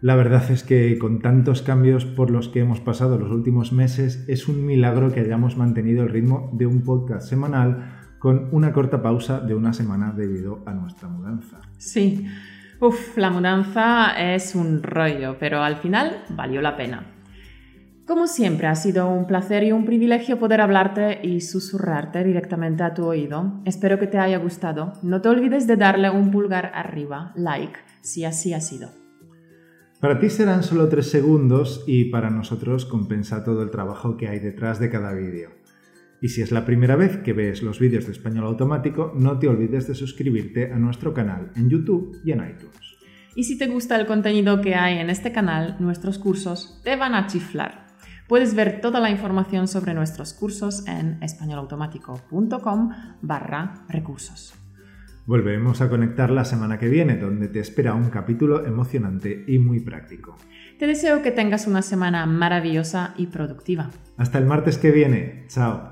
la 0.00 0.16
verdad 0.16 0.50
es 0.50 0.64
que 0.64 0.98
con 0.98 1.20
tantos 1.20 1.62
cambios 1.62 2.04
por 2.04 2.30
los 2.30 2.48
que 2.48 2.58
hemos 2.58 2.80
pasado 2.80 3.18
los 3.18 3.30
últimos 3.30 3.72
meses, 3.72 4.24
es 4.28 4.48
un 4.48 4.66
milagro 4.66 5.12
que 5.12 5.20
hayamos 5.20 5.56
mantenido 5.56 6.02
el 6.02 6.08
ritmo 6.08 6.50
de 6.52 6.66
un 6.66 6.82
podcast 6.82 7.28
semanal 7.28 8.00
con 8.18 8.48
una 8.50 8.72
corta 8.72 9.00
pausa 9.00 9.40
de 9.40 9.54
una 9.54 9.72
semana 9.72 10.12
debido 10.12 10.62
a 10.66 10.74
nuestra 10.74 11.08
mudanza. 11.08 11.60
Sí, 11.78 12.26
Uf, 12.82 13.16
la 13.16 13.30
mudanza 13.30 14.10
es 14.34 14.56
un 14.56 14.82
rollo, 14.82 15.36
pero 15.38 15.62
al 15.62 15.76
final 15.76 16.24
valió 16.30 16.60
la 16.60 16.76
pena. 16.76 17.06
Como 18.08 18.26
siempre, 18.26 18.66
ha 18.66 18.74
sido 18.74 19.08
un 19.08 19.28
placer 19.28 19.62
y 19.62 19.70
un 19.70 19.84
privilegio 19.84 20.40
poder 20.40 20.60
hablarte 20.60 21.20
y 21.24 21.42
susurrarte 21.42 22.24
directamente 22.24 22.82
a 22.82 22.92
tu 22.92 23.04
oído. 23.04 23.60
Espero 23.64 24.00
que 24.00 24.08
te 24.08 24.18
haya 24.18 24.38
gustado. 24.38 24.94
No 25.04 25.22
te 25.22 25.28
olvides 25.28 25.68
de 25.68 25.76
darle 25.76 26.10
un 26.10 26.32
pulgar 26.32 26.72
arriba, 26.74 27.32
like, 27.36 27.78
si 28.00 28.24
así 28.24 28.52
ha 28.52 28.60
sido. 28.60 28.90
Para 30.00 30.18
ti 30.18 30.28
serán 30.28 30.64
solo 30.64 30.88
tres 30.88 31.08
segundos 31.08 31.84
y 31.86 32.06
para 32.06 32.30
nosotros 32.30 32.84
compensa 32.84 33.44
todo 33.44 33.62
el 33.62 33.70
trabajo 33.70 34.16
que 34.16 34.26
hay 34.26 34.40
detrás 34.40 34.80
de 34.80 34.90
cada 34.90 35.12
vídeo. 35.12 35.50
Y 36.22 36.28
si 36.28 36.40
es 36.40 36.52
la 36.52 36.64
primera 36.64 36.94
vez 36.94 37.16
que 37.16 37.32
ves 37.32 37.64
los 37.64 37.80
vídeos 37.80 38.06
de 38.06 38.12
español 38.12 38.46
automático, 38.46 39.12
no 39.16 39.40
te 39.40 39.48
olvides 39.48 39.88
de 39.88 39.96
suscribirte 39.96 40.72
a 40.72 40.78
nuestro 40.78 41.12
canal 41.12 41.50
en 41.56 41.68
YouTube 41.68 42.16
y 42.24 42.30
en 42.30 42.48
iTunes. 42.48 42.96
Y 43.34 43.42
si 43.42 43.58
te 43.58 43.66
gusta 43.66 43.98
el 43.98 44.06
contenido 44.06 44.60
que 44.60 44.76
hay 44.76 44.98
en 44.98 45.10
este 45.10 45.32
canal, 45.32 45.76
nuestros 45.80 46.18
cursos 46.18 46.80
te 46.84 46.94
van 46.94 47.16
a 47.16 47.26
chiflar. 47.26 47.88
Puedes 48.28 48.54
ver 48.54 48.80
toda 48.80 49.00
la 49.00 49.10
información 49.10 49.66
sobre 49.66 49.94
nuestros 49.94 50.32
cursos 50.32 50.86
en 50.86 51.20
españolautomático.com 51.24 52.90
barra 53.20 53.84
recursos. 53.88 54.54
Volvemos 55.26 55.80
a 55.80 55.88
conectar 55.88 56.30
la 56.30 56.44
semana 56.44 56.78
que 56.78 56.88
viene, 56.88 57.16
donde 57.16 57.48
te 57.48 57.58
espera 57.58 57.94
un 57.94 58.10
capítulo 58.10 58.64
emocionante 58.64 59.44
y 59.48 59.58
muy 59.58 59.80
práctico. 59.80 60.36
Te 60.78 60.86
deseo 60.86 61.20
que 61.20 61.32
tengas 61.32 61.66
una 61.66 61.82
semana 61.82 62.26
maravillosa 62.26 63.14
y 63.16 63.26
productiva. 63.26 63.90
Hasta 64.16 64.38
el 64.38 64.46
martes 64.46 64.78
que 64.78 64.92
viene. 64.92 65.44
Chao. 65.48 65.91